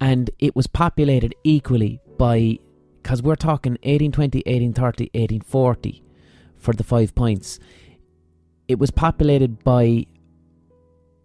[0.00, 2.58] and it was populated equally by
[3.02, 6.02] because we're talking 1820, 1830, 1840
[6.56, 7.58] for the five points.
[8.66, 10.06] it was populated by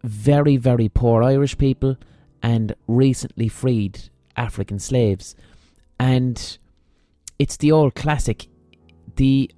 [0.04, 1.98] very, very poor Irish people
[2.42, 5.36] and recently freed African slaves.
[6.00, 6.58] And
[7.38, 8.48] it's the old classic.
[9.16, 9.52] The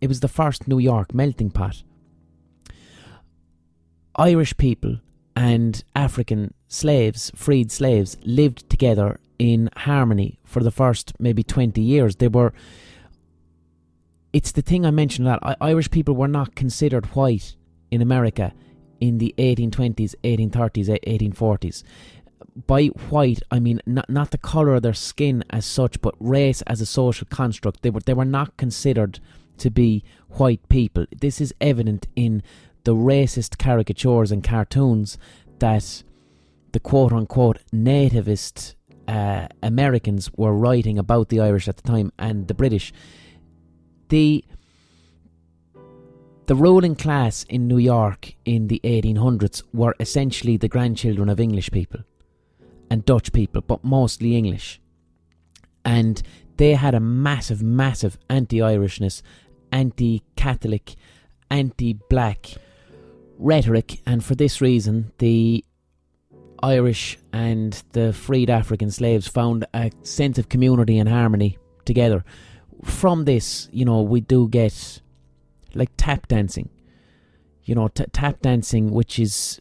[0.00, 1.82] it was the first New York melting pot.
[4.14, 4.98] Irish people
[5.34, 12.16] and African slaves, freed slaves, lived together in harmony for the first maybe 20 years.
[12.16, 12.52] They were.
[14.32, 17.56] It's the thing I mentioned that Irish people were not considered white
[17.90, 18.52] in America
[19.00, 21.82] in the 1820s, 1830s, 1840s.
[22.66, 26.62] By white, I mean not not the color of their skin as such, but race
[26.62, 27.82] as a social construct.
[27.82, 29.20] They were they were not considered
[29.58, 31.06] to be white people.
[31.20, 32.42] This is evident in
[32.84, 35.18] the racist caricatures and cartoons
[35.58, 36.02] that
[36.72, 38.74] the quote unquote nativist
[39.06, 42.92] uh, Americans were writing about the Irish at the time and the British.
[44.10, 44.44] The
[46.48, 51.70] the ruling class in New York in the 1800s were essentially the grandchildren of English
[51.70, 52.00] people
[52.90, 54.80] and Dutch people, but mostly English.
[55.84, 56.22] And
[56.56, 59.20] they had a massive, massive anti Irishness,
[59.72, 60.94] anti Catholic,
[61.50, 62.54] anti black
[63.36, 65.62] rhetoric, and for this reason, the
[66.62, 72.24] Irish and the freed African slaves found a sense of community and harmony together.
[72.84, 75.02] From this, you know, we do get
[75.78, 76.68] like tap dancing.
[77.64, 79.60] You know, t- tap dancing, which is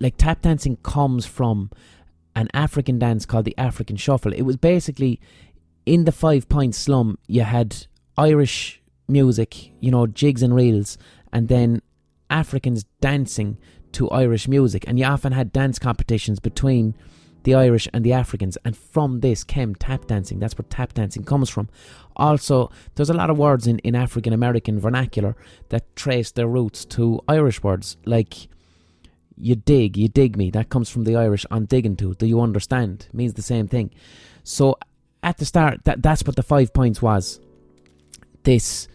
[0.00, 1.70] like tap dancing comes from
[2.36, 4.32] an African dance called the African Shuffle.
[4.32, 5.20] It was basically
[5.86, 7.86] in the Five Point slum, you had
[8.16, 10.98] Irish music, you know, jigs and reels,
[11.32, 11.82] and then
[12.30, 13.58] Africans dancing
[13.92, 14.84] to Irish music.
[14.86, 16.94] And you often had dance competitions between
[17.44, 20.38] the Irish and the Africans, and from this came tap dancing.
[20.38, 21.68] That's where tap dancing comes from.
[22.16, 25.36] Also, there's a lot of words in, in African American vernacular
[25.70, 28.48] that trace their roots to Irish words, like
[29.36, 30.50] you dig, you dig me.
[30.50, 32.14] That comes from the Irish I'm digging to.
[32.14, 33.06] Do you understand?
[33.08, 33.90] It means the same thing.
[34.44, 34.78] So
[35.22, 37.40] at the start, that that's what the five points was.
[38.44, 38.88] This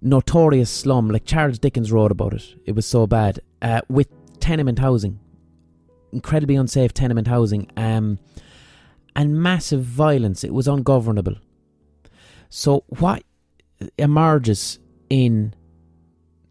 [0.00, 2.44] notorious slum, like Charles Dickens wrote about it.
[2.66, 3.40] It was so bad.
[3.60, 4.08] Uh, with
[4.40, 5.18] tenement housing,
[6.12, 8.18] incredibly unsafe tenement housing, um,
[9.16, 10.44] and massive violence.
[10.44, 11.36] It was ungovernable.
[12.48, 13.22] So what
[13.98, 14.78] emerges
[15.10, 15.54] in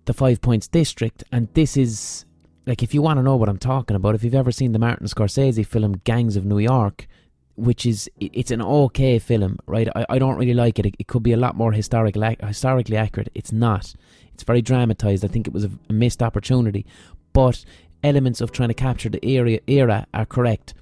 [0.05, 2.25] the Five Points district, and this is
[2.65, 4.79] like if you want to know what I'm talking about, if you've ever seen the
[4.79, 7.07] Martin Scorsese film Gangs of New York,
[7.55, 9.87] which is it's an okay film, right?
[9.95, 10.85] I, I don't really like it.
[10.85, 10.95] it.
[10.99, 11.07] it.
[11.07, 13.29] could be a lot more historical, historically accurate.
[13.33, 13.93] It's not.
[14.33, 15.25] It's very dramatized.
[15.25, 16.85] I think it was a, a missed opportunity,
[17.33, 17.65] but
[18.03, 20.75] elements of trying to capture the area era are correct.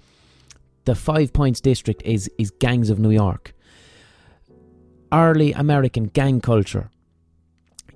[0.84, 3.55] The Five Points district is is gangs of New York.
[5.16, 6.90] Early American gang culture.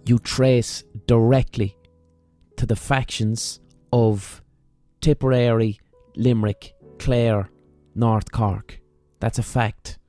[0.06, 1.76] You trace directly
[2.56, 3.60] to the factions
[3.92, 4.42] of
[5.02, 5.82] Tipperary,
[6.16, 7.50] Limerick, Clare,
[7.94, 8.80] North Cork.
[9.20, 10.00] That's a fact.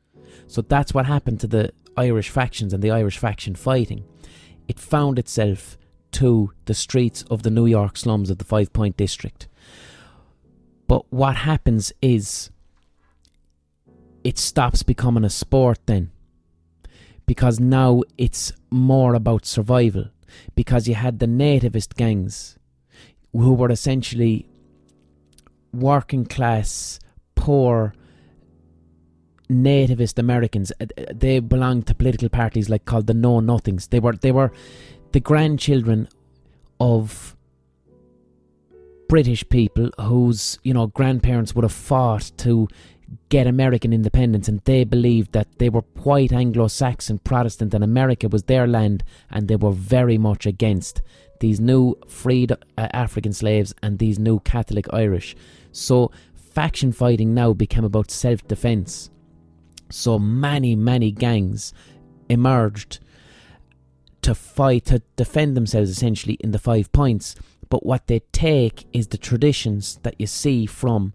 [0.47, 4.05] So that's what happened to the Irish factions and the Irish faction fighting.
[4.69, 5.77] It found itself
[6.13, 9.49] to the streets of the New York slums of the Five Point District.
[10.87, 12.51] But what happens is
[14.23, 16.13] it stops becoming a sport then.
[17.31, 20.07] Because now it's more about survival.
[20.57, 22.59] Because you had the nativist gangs
[23.33, 24.49] who were essentially
[25.73, 26.99] working class
[27.37, 27.95] poor
[29.49, 30.73] nativist Americans.
[30.81, 33.87] Uh, uh, they belonged to political parties like called the Know Nothings.
[33.87, 34.51] They were they were
[35.13, 36.09] the grandchildren
[36.81, 37.37] of
[39.09, 42.67] British people whose you know grandparents would have fought to
[43.29, 48.45] get American independence, and they believed that they were white Anglo-Saxon Protestant, and America was
[48.45, 51.03] their land, and they were very much against
[51.41, 52.57] these new freed uh,
[52.93, 55.35] African slaves and these new Catholic Irish.
[55.73, 59.11] So faction fighting now became about self defense.
[59.91, 61.73] So many, many gangs
[62.29, 63.01] emerged
[64.23, 67.35] to fight, to defend themselves essentially in the five points.
[67.69, 71.15] But what they take is the traditions that you see from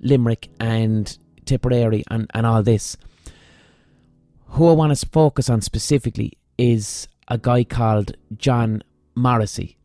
[0.00, 1.16] Limerick and
[1.48, 2.98] Tipperary and, and all this.
[4.48, 8.82] Who I want to focus on specifically is a guy called John
[9.14, 9.78] Morrissey.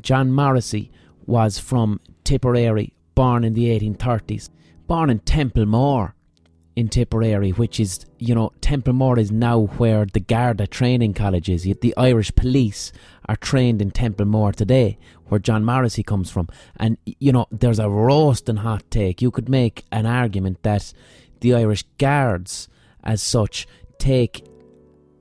[0.00, 0.90] John Morrissey
[1.24, 4.50] was from Tipperary born in the 1830s,
[4.88, 6.13] born in Templemore
[6.76, 11.62] in Tipperary, which is, you know, Templemore is now where the Garda training college is.
[11.62, 12.92] The Irish police
[13.26, 16.48] are trained in Templemore today, where John Morrissey comes from.
[16.76, 19.22] And, you know, there's a roasting hot take.
[19.22, 20.92] You could make an argument that
[21.40, 22.68] the Irish Guards,
[23.04, 23.66] as such,
[23.98, 24.44] take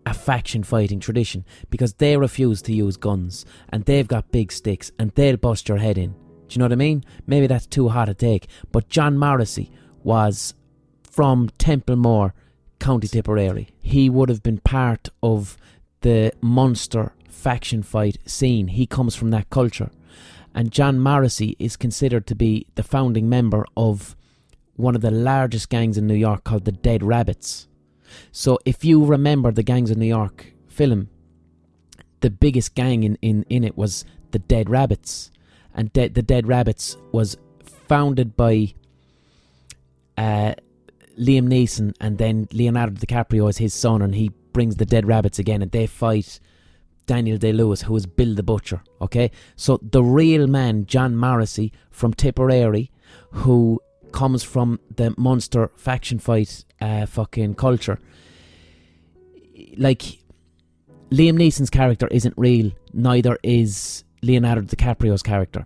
[0.06, 4.92] a faction fighting tradition because they refuse to use guns and they've got big sticks
[5.00, 6.12] and they'll bust your head in.
[6.12, 7.04] Do you know what I mean?
[7.26, 8.48] Maybe that's too hot a take.
[8.72, 9.72] But John Morrissey
[10.04, 10.56] was
[11.14, 12.34] from Templemore,
[12.80, 13.70] County Tipperary.
[13.82, 15.58] He would have been part of
[16.02, 18.70] the Munster faction fight scene.
[18.70, 19.92] He comes from that culture.
[20.56, 24.16] And John Morrissey is considered to be the founding member of
[24.76, 27.68] one of the largest gangs in New York called the Dead Rabbits.
[28.32, 31.10] So if you remember the Gangs of New York film,
[32.22, 35.30] the biggest gang in, in, in it was the Dead Rabbits.
[35.76, 37.38] And De- the Dead Rabbits was
[37.88, 38.74] founded by
[40.18, 40.54] uh,
[41.18, 45.40] Liam Neeson and then Leonardo DiCaprio is his son and he brings the Dead Rabbits
[45.40, 46.40] again and they fight
[47.06, 48.82] Daniel Day Lewis, who is Bill the Butcher.
[49.02, 52.92] Okay, so the real man, John Morrissey from Tipperary,
[53.32, 58.00] who comes from the Munster faction fight uh, fucking culture.
[59.78, 60.02] Like,
[61.10, 65.66] Liam Neeson's character isn't real, neither is Leonardo DiCaprio's character.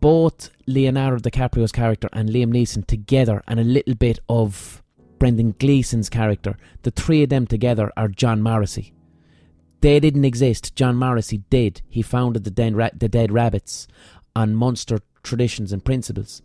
[0.00, 4.82] Both Leonardo DiCaprio's character and Liam Neeson together, and a little bit of
[5.24, 8.92] Brendan Gleeson's character, the three of them together are John Morrissey.
[9.80, 10.76] They didn't exist.
[10.76, 11.80] John Morrissey did.
[11.88, 13.88] He founded the Dead, Ra- the Dead Rabbits
[14.36, 16.42] on Munster traditions and principles.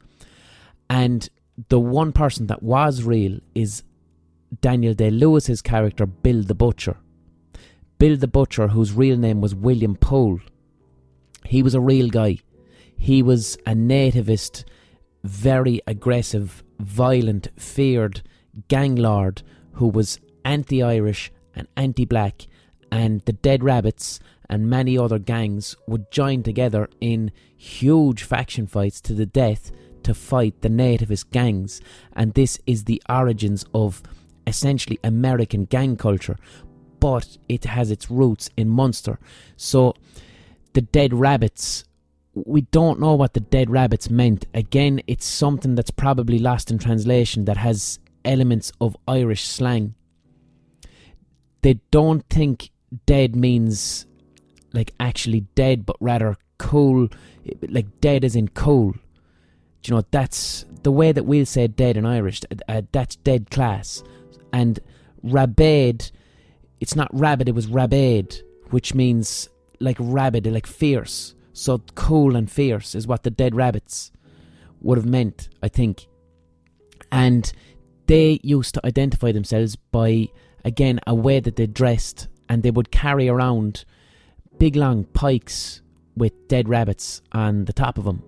[0.90, 1.28] And
[1.68, 3.84] the one person that was real is
[4.62, 6.96] Daniel Day Lewis's character, Bill the Butcher.
[7.98, 10.40] Bill the Butcher, whose real name was William Poole.
[11.44, 12.38] He was a real guy.
[12.98, 14.64] He was a nativist,
[15.26, 18.22] very aggressive, violent, feared
[18.68, 19.43] gang lord
[19.74, 22.47] who was anti Irish and anti black,
[22.91, 28.99] and the Dead Rabbits and many other gangs would join together in huge faction fights
[29.01, 29.72] to the death
[30.03, 31.82] to fight the nativist gangs,
[32.14, 34.01] and this is the origins of
[34.47, 36.38] essentially American gang culture,
[36.99, 39.20] but it has its roots in Munster.
[39.55, 39.93] So
[40.74, 41.84] the Dead Rabbits.
[42.34, 44.45] We don't know what the dead rabbits meant.
[44.53, 49.96] Again, it's something that's probably lost in translation that has elements of Irish slang.
[51.62, 52.72] They don't think
[53.06, 54.06] dead means
[54.74, 57.10] like actually dead, but rather cool,
[57.68, 58.94] like dead as in cool.
[59.82, 62.42] Do you know that's the way that we'll say dead in Irish?
[62.68, 64.04] Uh, that's dead class,
[64.54, 64.80] and
[65.24, 66.12] rabid.
[66.80, 69.50] It's not rabid; it was rabid, which means
[69.80, 71.36] like rabid, like fierce.
[71.54, 74.12] So cool and fierce is what the dead rabbits
[74.82, 76.08] would have meant, I think.
[77.12, 77.52] And
[78.10, 80.28] they used to identify themselves by
[80.66, 83.86] again a way that they dressed, and they would carry around
[84.57, 85.82] big long pikes
[86.16, 88.24] with dead rabbits on the top of them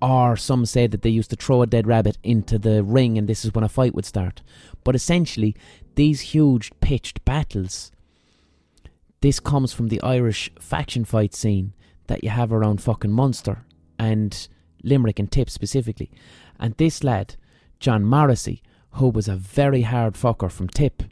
[0.00, 3.28] or some say that they used to throw a dead rabbit into the ring and
[3.28, 4.42] this is when a fight would start.
[4.84, 5.56] But essentially,
[5.96, 7.90] these huge pitched battles,
[9.22, 11.72] this comes from the Irish faction fight scene
[12.06, 13.64] that you have around fucking Munster
[13.98, 14.48] and
[14.84, 16.10] Limerick and Tip specifically.
[16.60, 17.34] And this lad,
[17.80, 18.62] John Morrissey,
[18.92, 21.02] who was a very hard fucker from Tip,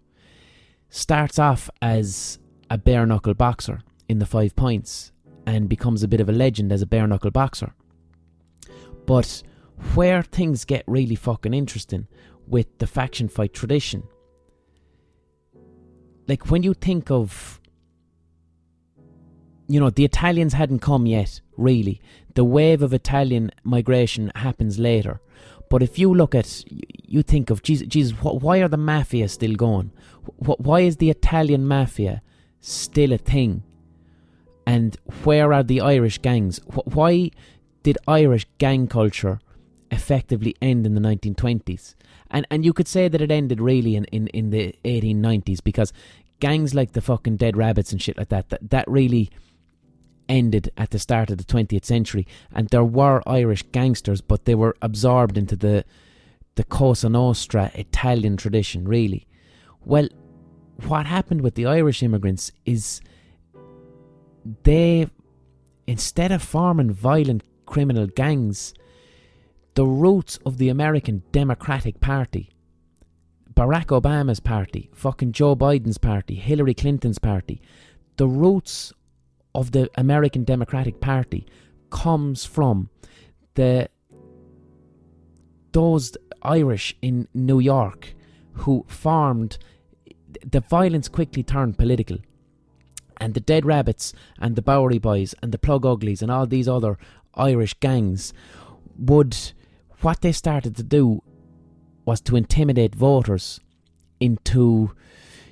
[0.89, 2.39] starts off as
[2.71, 5.13] a bare knuckle boxer in the five points
[5.47, 7.75] and becomes a bit of a legend as a bare knuckle boxer.
[9.07, 9.43] But
[9.95, 12.09] where things get really fucking interesting
[12.47, 14.03] with the faction fight tradition,
[16.27, 17.61] like when you think of,
[19.69, 22.01] you know, the Italians hadn't come yet, really.
[22.35, 25.21] The wave of Italian migration happens later.
[25.69, 29.55] But if you look at, you think of, Jesus, Jesus why are the mafia still
[29.55, 29.93] going?
[30.39, 32.23] Why is the Italian mafia
[32.61, 33.63] still a thing?
[34.67, 36.61] And where are the Irish gangs?
[36.67, 37.31] Why
[37.83, 39.41] did Irish gang culture
[39.91, 41.95] effectively end in the 1920s?
[42.31, 45.93] And and you could say that it ended really in, in, in the 1890s because
[46.41, 49.31] gangs like the fucking Dead Rabbits and shit like that, that, that really
[50.29, 52.27] ended at the start of the 20th century.
[52.53, 55.85] And there were Irish gangsters, but they were absorbed into the
[56.57, 59.27] the Cosa Nostra Italian tradition, really.
[59.85, 60.09] Well,
[60.87, 63.01] what happened with the Irish immigrants is
[64.63, 65.07] they,
[65.87, 68.75] instead of forming violent criminal gangs,
[69.75, 72.51] the roots of the American Democratic Party,
[73.53, 77.61] Barack Obama's party, fucking Joe Biden's party, Hillary Clinton's party,
[78.17, 78.93] the roots
[79.57, 81.47] of the American Democratic Party
[81.91, 82.91] comes from
[83.55, 83.89] the
[85.73, 88.15] those Irish in New York
[88.53, 89.57] who farmed
[90.45, 92.19] the violence quickly turned political.
[93.19, 96.69] And the Dead Rabbits and the Bowery Boys and the Plug Uglies and all these
[96.69, 96.99] other
[97.35, 98.35] Irish gangs
[98.99, 99.37] would
[100.03, 101.23] what they started to do
[102.05, 103.61] was to intimidate voters
[104.21, 104.93] into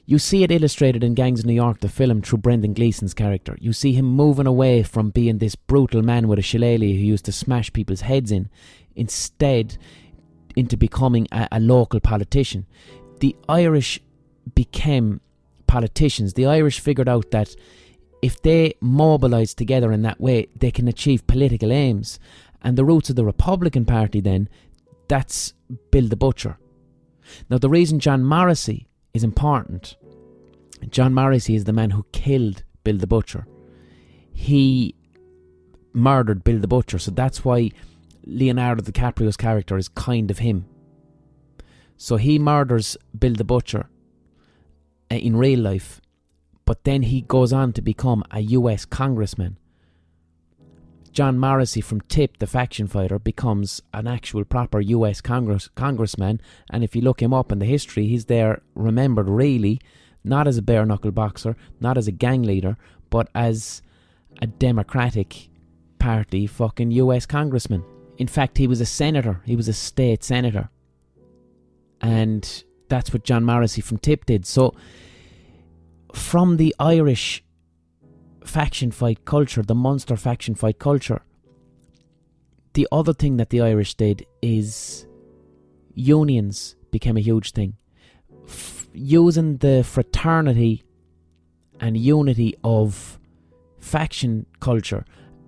[0.06, 3.56] You see it illustrated in Gangs of New York, the film, through Brendan Gleeson's character.
[3.58, 7.24] You see him moving away from being this brutal man with a shillelagh who used
[7.24, 8.50] to smash people's heads in,
[8.94, 9.78] instead
[10.56, 12.66] into becoming a, a local politician.
[13.20, 13.98] The Irish
[14.54, 15.22] became
[15.66, 16.34] politicians.
[16.34, 17.56] The Irish figured out that
[18.20, 22.18] if they mobilise together in that way, they can achieve political aims.
[22.60, 24.50] And the roots of the Republican Party, then,
[25.08, 25.54] that's
[25.90, 26.58] Bill the Butcher.
[27.48, 29.96] Now, the reason John Morrissey is important.
[30.90, 33.46] John Morrissey is the man who killed Bill the Butcher.
[34.32, 34.96] He
[35.92, 37.70] murdered Bill the Butcher, so that's why
[38.26, 40.66] Leonardo DiCaprio's character is kind of him.
[41.96, 43.88] So he murders Bill the Butcher
[45.10, 46.00] uh, in real life,
[46.64, 49.58] but then he goes on to become a US congressman.
[51.14, 56.40] John Morrissey from Tip, the faction fighter, becomes an actual proper US Congress congressman.
[56.70, 59.80] And if you look him up in the history, he's there remembered really
[60.24, 62.76] not as a bare knuckle boxer, not as a gang leader,
[63.10, 63.80] but as
[64.42, 65.50] a Democratic
[66.00, 67.84] Party fucking US congressman.
[68.18, 70.68] In fact, he was a senator, he was a state senator.
[72.00, 74.46] And that's what John Morrissey from Tip did.
[74.46, 74.74] So,
[76.12, 77.44] from the Irish
[78.44, 81.22] faction fight culture, the Munster faction fight culture.
[82.74, 85.06] The other thing that the Irish did is
[85.94, 87.76] unions became a huge thing.
[88.46, 90.84] F- using the fraternity
[91.80, 93.18] and unity of
[93.78, 95.04] faction culture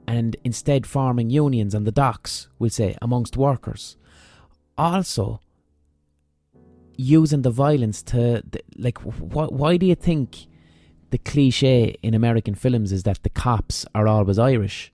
[0.06, 3.96] and instead forming unions on the docks, we'll say, amongst workers.
[4.78, 5.40] Also,
[6.96, 8.42] using the violence to,
[8.76, 10.46] like, wh- why do you think
[11.10, 14.92] the cliche in American films is that the cops are always Irish.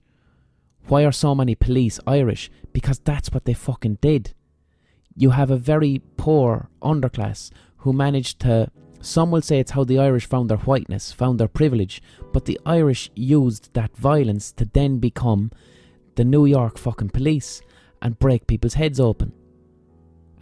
[0.87, 2.51] Why are so many police Irish?
[2.71, 4.33] Because that's what they fucking did.
[5.15, 8.69] You have a very poor underclass who managed to.
[8.99, 12.59] Some will say it's how the Irish found their whiteness, found their privilege, but the
[12.65, 15.51] Irish used that violence to then become
[16.15, 17.61] the New York fucking police
[18.01, 19.33] and break people's heads open.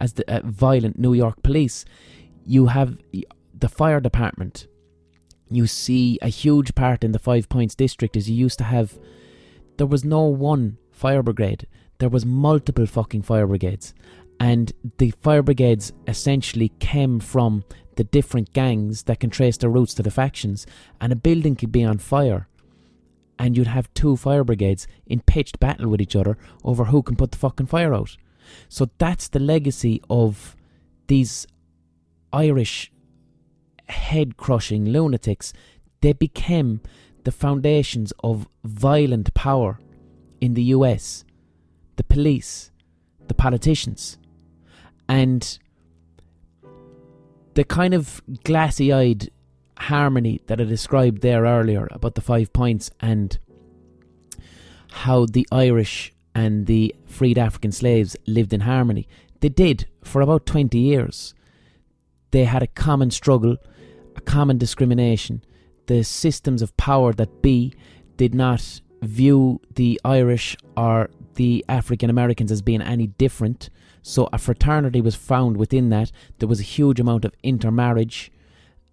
[0.00, 1.84] As the uh, violent New York police,
[2.44, 2.98] you have
[3.58, 4.66] the fire department
[5.56, 8.98] you see a huge part in the Five Points district is you used to have
[9.76, 11.66] there was no one fire brigade.
[11.98, 13.94] There was multiple fucking fire brigades.
[14.38, 17.64] And the fire brigades essentially came from
[17.96, 20.66] the different gangs that can trace their roots to the factions.
[21.00, 22.48] And a building could be on fire.
[23.38, 27.16] And you'd have two fire brigades in pitched battle with each other over who can
[27.16, 28.16] put the fucking fire out.
[28.68, 30.56] So that's the legacy of
[31.06, 31.46] these
[32.32, 32.92] Irish
[33.92, 35.52] head crushing lunatics,
[36.00, 36.80] they became
[37.24, 39.78] the foundations of violent power
[40.40, 41.24] in the US.
[41.96, 42.70] The police,
[43.28, 44.18] the politicians,
[45.08, 45.58] and
[47.54, 49.30] the kind of glassy eyed
[49.76, 53.38] harmony that I described there earlier about the five points and
[54.90, 59.06] how the Irish and the freed African slaves lived in harmony.
[59.40, 61.34] They did for about 20 years.
[62.30, 63.56] They had a common struggle
[64.16, 65.44] a common discrimination.
[65.86, 67.74] The systems of power that be
[68.16, 73.70] did not view the Irish or the African Americans as being any different.
[74.02, 76.12] So a fraternity was found within that.
[76.38, 78.30] There was a huge amount of intermarriage,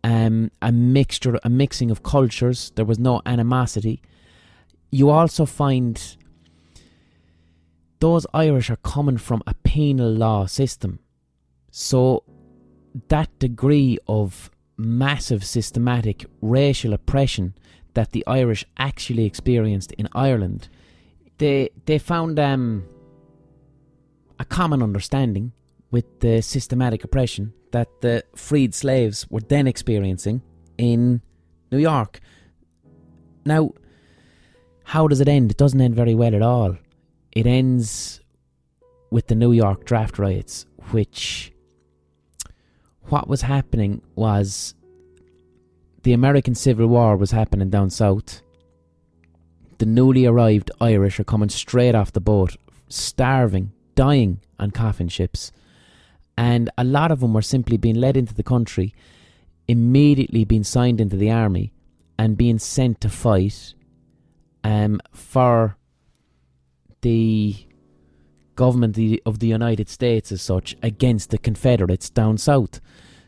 [0.04, 2.72] um, a mixture, a mixing of cultures.
[2.76, 4.02] There was no animosity.
[4.92, 6.18] You also find
[8.00, 11.00] those Irish are coming from a penal law system.
[11.70, 12.24] So
[13.10, 14.50] that degree of
[14.80, 17.54] massive systematic racial oppression
[17.94, 20.70] that the Irish actually experienced in Ireland,
[21.38, 22.86] they they found um,
[24.40, 25.52] a common understanding
[25.92, 30.42] with the systematic oppression that the freed slaves were then experiencing
[30.78, 31.22] in
[31.72, 32.20] New York.
[33.46, 33.74] Now,
[34.86, 35.52] how does it end?
[35.52, 36.78] It doesn't end very well at all.
[37.32, 38.22] It ends
[39.12, 41.52] with the New York draft riots, which
[43.10, 44.76] what was happening was
[46.04, 48.42] the American Civil War was happening down south.
[49.80, 52.56] The newly arrived Irish are coming straight off the boat,
[52.88, 55.52] starving, dying on coffin ships.
[56.38, 58.94] And a lot of them were simply being led into the country,
[59.68, 61.74] immediately being signed into the army,
[62.18, 63.74] and being sent to fight
[64.64, 65.78] um, for
[67.02, 67.56] the
[68.66, 72.82] government of the United States as such against the Confederates down south.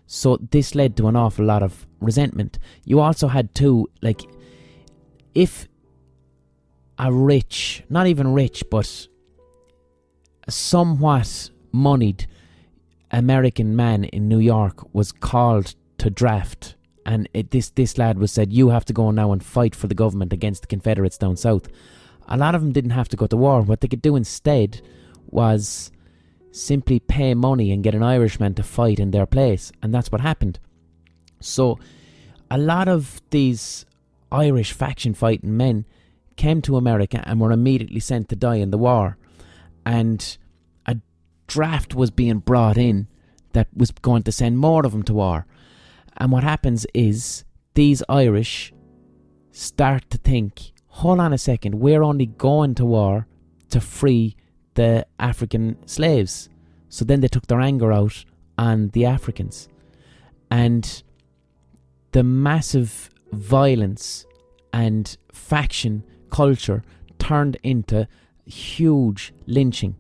[0.05, 2.59] So this led to an awful lot of resentment.
[2.83, 4.21] You also had too, like,
[5.33, 5.69] if
[6.99, 9.07] a rich, not even rich, but
[10.49, 12.27] somewhat moneyed
[13.11, 16.75] American man in New York was called to draft
[17.05, 19.87] and it, this this lad was said, "You have to go now and fight for
[19.87, 21.67] the government against the Confederates down south."
[22.27, 23.61] A lot of them didn't have to go to war.
[23.61, 24.81] What they could do instead
[25.33, 25.91] was
[26.51, 30.21] simply pay money and get an Irishman to fight in their place, and that's what
[30.21, 30.59] happened.
[31.39, 31.79] So,
[32.49, 33.85] a lot of these
[34.31, 35.85] Irish faction fighting men
[36.35, 39.17] came to America and were immediately sent to die in the war,
[39.85, 40.37] and
[40.85, 40.97] a
[41.47, 43.07] draft was being brought in
[43.53, 45.45] that was going to send more of them to war.
[46.17, 47.43] And what happens is
[47.73, 48.73] these Irish
[49.51, 53.27] start to think, hold on a second, we're only going to war
[53.69, 54.35] to free
[54.75, 56.49] the African slaves.
[56.89, 58.25] So then they took their anger out
[58.57, 59.69] on the Africans.
[60.49, 61.03] And
[62.11, 64.25] the massive violence
[64.73, 66.83] and faction culture
[67.19, 68.07] turned into
[68.45, 69.95] huge lynching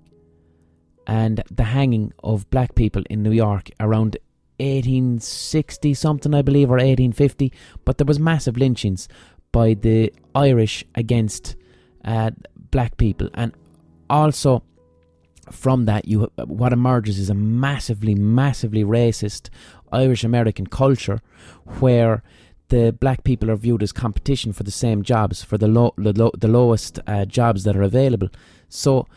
[1.07, 4.17] and the hanging of black people in New York around
[4.59, 7.51] 1860 something I believe or 1850
[7.85, 9.07] but there was massive lynchings
[9.51, 11.55] by the Irish against
[12.05, 12.31] uh,
[12.71, 13.53] black people and
[14.11, 14.63] also
[15.49, 19.49] from that you what emerges is a massively massively racist
[19.91, 21.19] Irish American culture
[21.79, 22.21] where
[22.67, 26.13] the black people are viewed as competition for the same jobs for the low, the,
[26.13, 28.29] low, the lowest uh, jobs that are available.
[28.69, 29.07] So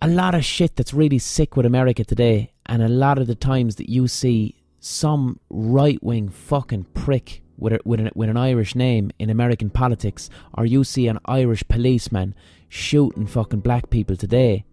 [0.00, 3.34] a lot of shit that's really sick with America today and a lot of the
[3.34, 8.36] times that you see some right wing fucking prick with, a, with, an, with an
[8.36, 12.34] Irish name in American politics, or you see an Irish policeman
[12.68, 14.64] shooting fucking black people today,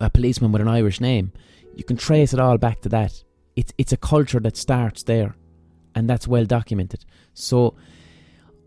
[0.00, 1.32] a policeman with an Irish name,
[1.74, 3.24] you can trace it all back to that.
[3.56, 5.36] It's, it's a culture that starts there,
[5.94, 7.04] and that's well documented.
[7.34, 7.74] So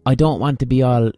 [0.05, 1.11] I don't want to be all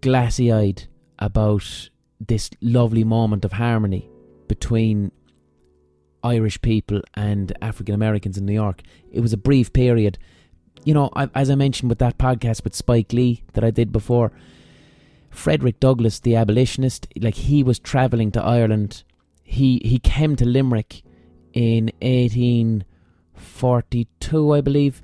[0.00, 0.84] glassy eyed
[1.18, 1.88] about
[2.20, 4.08] this lovely moment of harmony
[4.48, 5.12] between
[6.22, 8.82] Irish people and African Americans in New York.
[9.10, 10.18] It was a brief period.
[10.84, 14.32] You know, as I mentioned with that podcast with Spike Lee that I did before,
[15.30, 19.04] Frederick Douglass, the abolitionist, like he was travelling to Ireland.
[19.44, 21.02] He he came to Limerick
[21.52, 25.00] in 1842, I believe.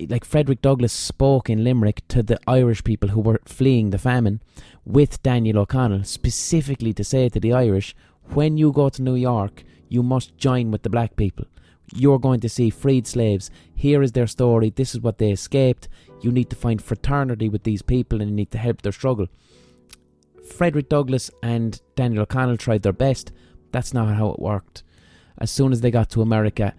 [0.00, 4.40] Like Frederick Douglass spoke in Limerick to the Irish people who were fleeing the famine
[4.84, 7.94] with Daniel O'Connell, specifically to say to the Irish,
[8.34, 11.46] when you go to New York, you must join with the black people.
[11.94, 13.50] You're going to see freed slaves.
[13.74, 14.70] Here is their story.
[14.70, 15.88] This is what they escaped.
[16.20, 19.28] You need to find fraternity with these people and you need to help their struggle.
[20.44, 23.32] Frederick Douglass and Daniel O'Connell tried their best.
[23.72, 24.82] That's not how it worked.
[25.38, 26.74] As soon as they got to America,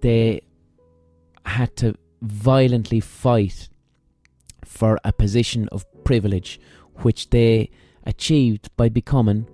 [0.00, 0.42] they
[1.46, 3.68] had to violently fight
[4.64, 6.60] for a position of privilege,
[6.96, 7.70] which they
[8.04, 9.46] achieved by becoming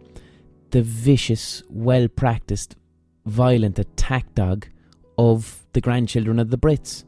[0.70, 2.76] the vicious, well practiced
[3.24, 4.68] violent attack dog
[5.18, 7.04] of the grandchildren of the Brits.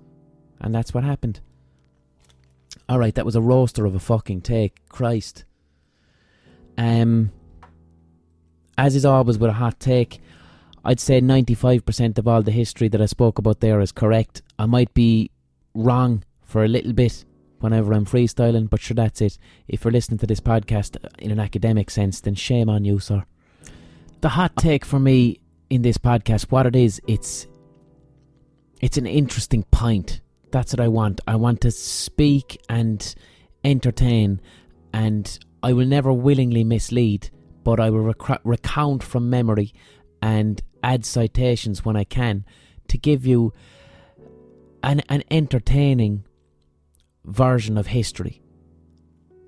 [0.60, 1.40] And that's what happened.
[2.90, 4.88] Alright, that was a roaster of a fucking take.
[4.88, 5.44] Christ.
[6.76, 7.32] Um,
[8.76, 10.20] as is always with a hot take,
[10.84, 14.42] I'd say 95% of all the history that I spoke about there is correct.
[14.58, 15.30] I might be
[15.74, 17.24] wrong for a little bit
[17.60, 19.36] whenever I'm freestyling, but sure, that's it.
[19.66, 23.24] If you're listening to this podcast in an academic sense, then shame on you, sir.
[24.20, 27.46] The hot take for me in this podcast what it is it's
[28.80, 33.14] it's an interesting point that's what i want i want to speak and
[33.64, 34.40] entertain
[34.92, 37.30] and i will never willingly mislead
[37.64, 39.72] but i will rec- recount from memory
[40.22, 42.44] and add citations when i can
[42.86, 43.52] to give you
[44.82, 46.24] an, an entertaining
[47.24, 48.40] version of history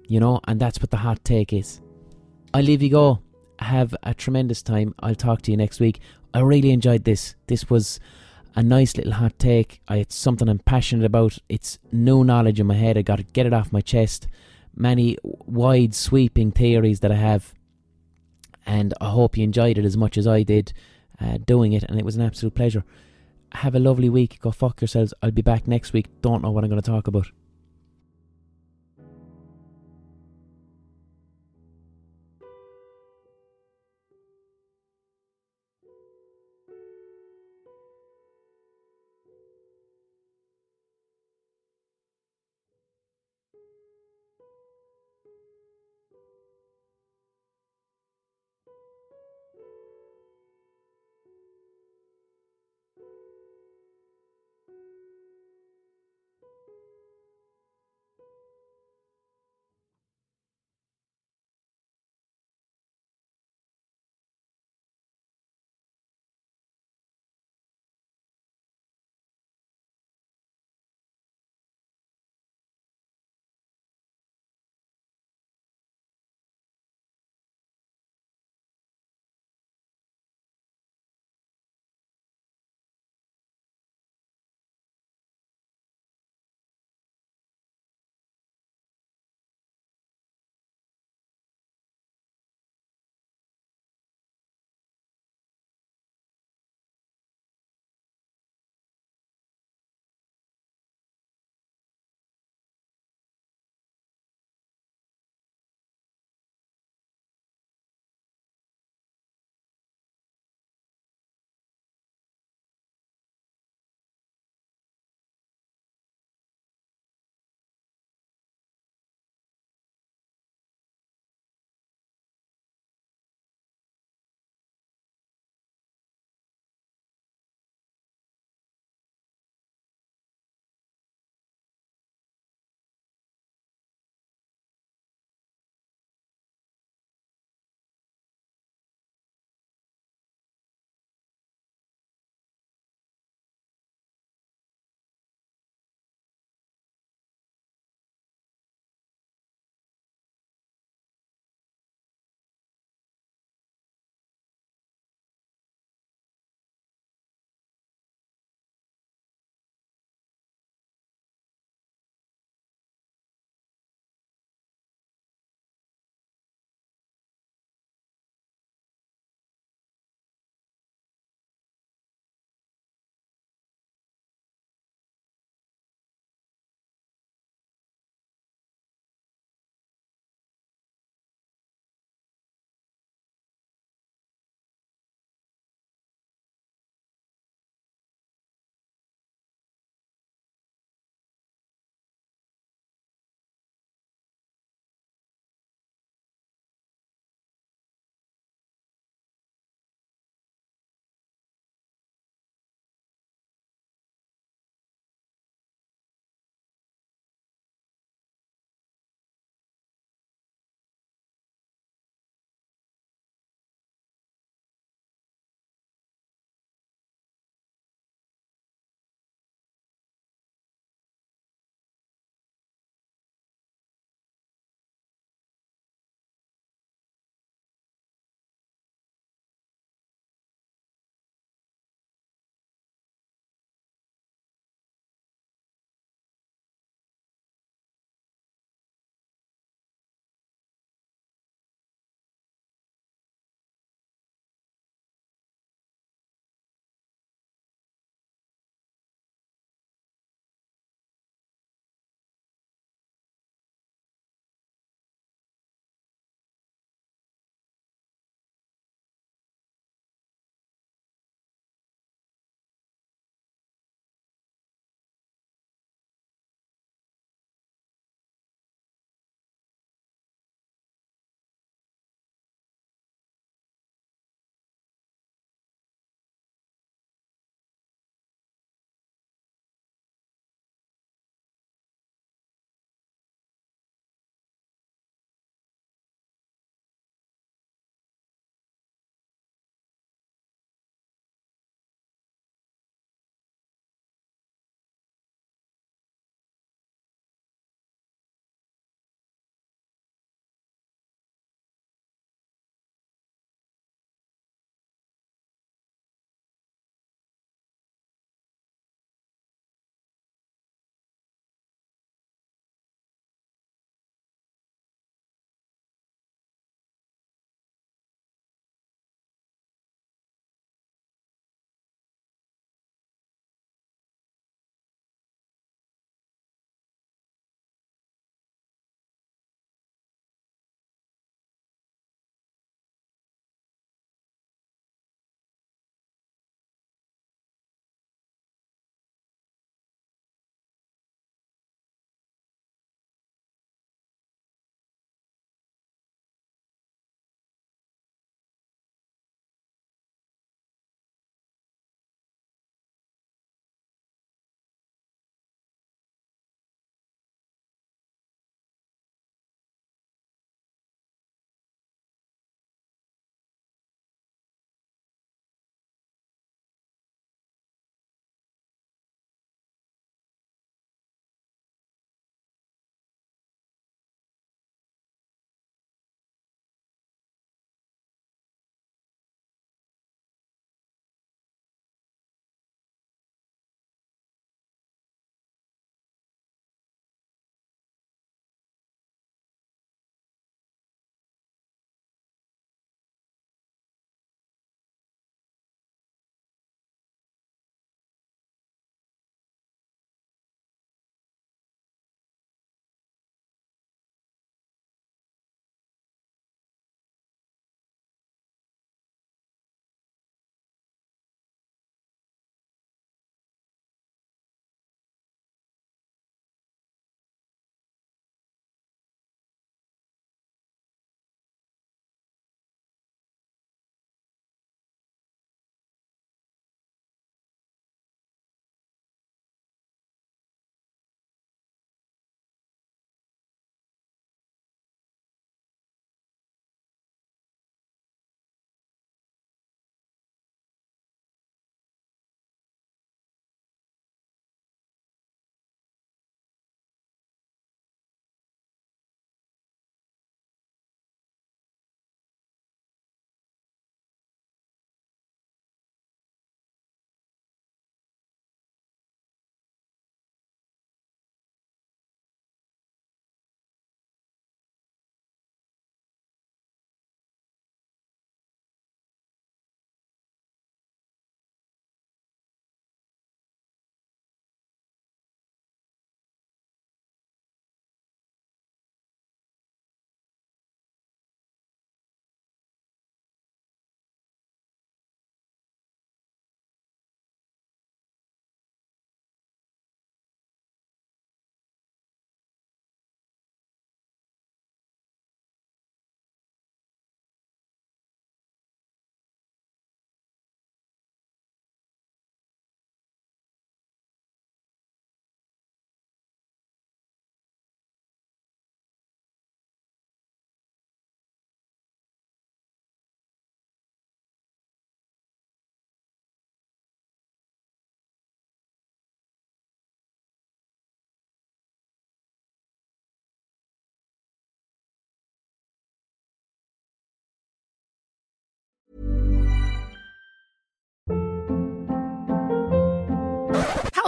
[0.07, 1.81] you know and that's what the hot take is
[2.52, 3.23] i leave you go
[3.61, 4.94] have a tremendous time.
[5.01, 6.01] I'll talk to you next week.
[6.32, 7.35] I really enjoyed this.
[7.47, 8.01] This was
[8.55, 9.81] a nice little hot take.
[9.89, 11.39] I, it's something I'm passionate about.
[11.48, 12.98] It's new knowledge in my head.
[12.98, 14.28] I got to get it off my chest.
[14.74, 17.55] Many wide sweeping theories that I have.
[18.66, 20.72] And I hope you enjoyed it as much as I did
[21.20, 21.82] uh, doing it.
[21.85, 22.85] And it was an absolute pleasure.
[23.52, 24.39] Have a lovely week.
[24.40, 25.12] Go fuck yourselves.
[25.22, 26.06] I'll be back next week.
[26.22, 27.27] Don't know what I'm going to talk about.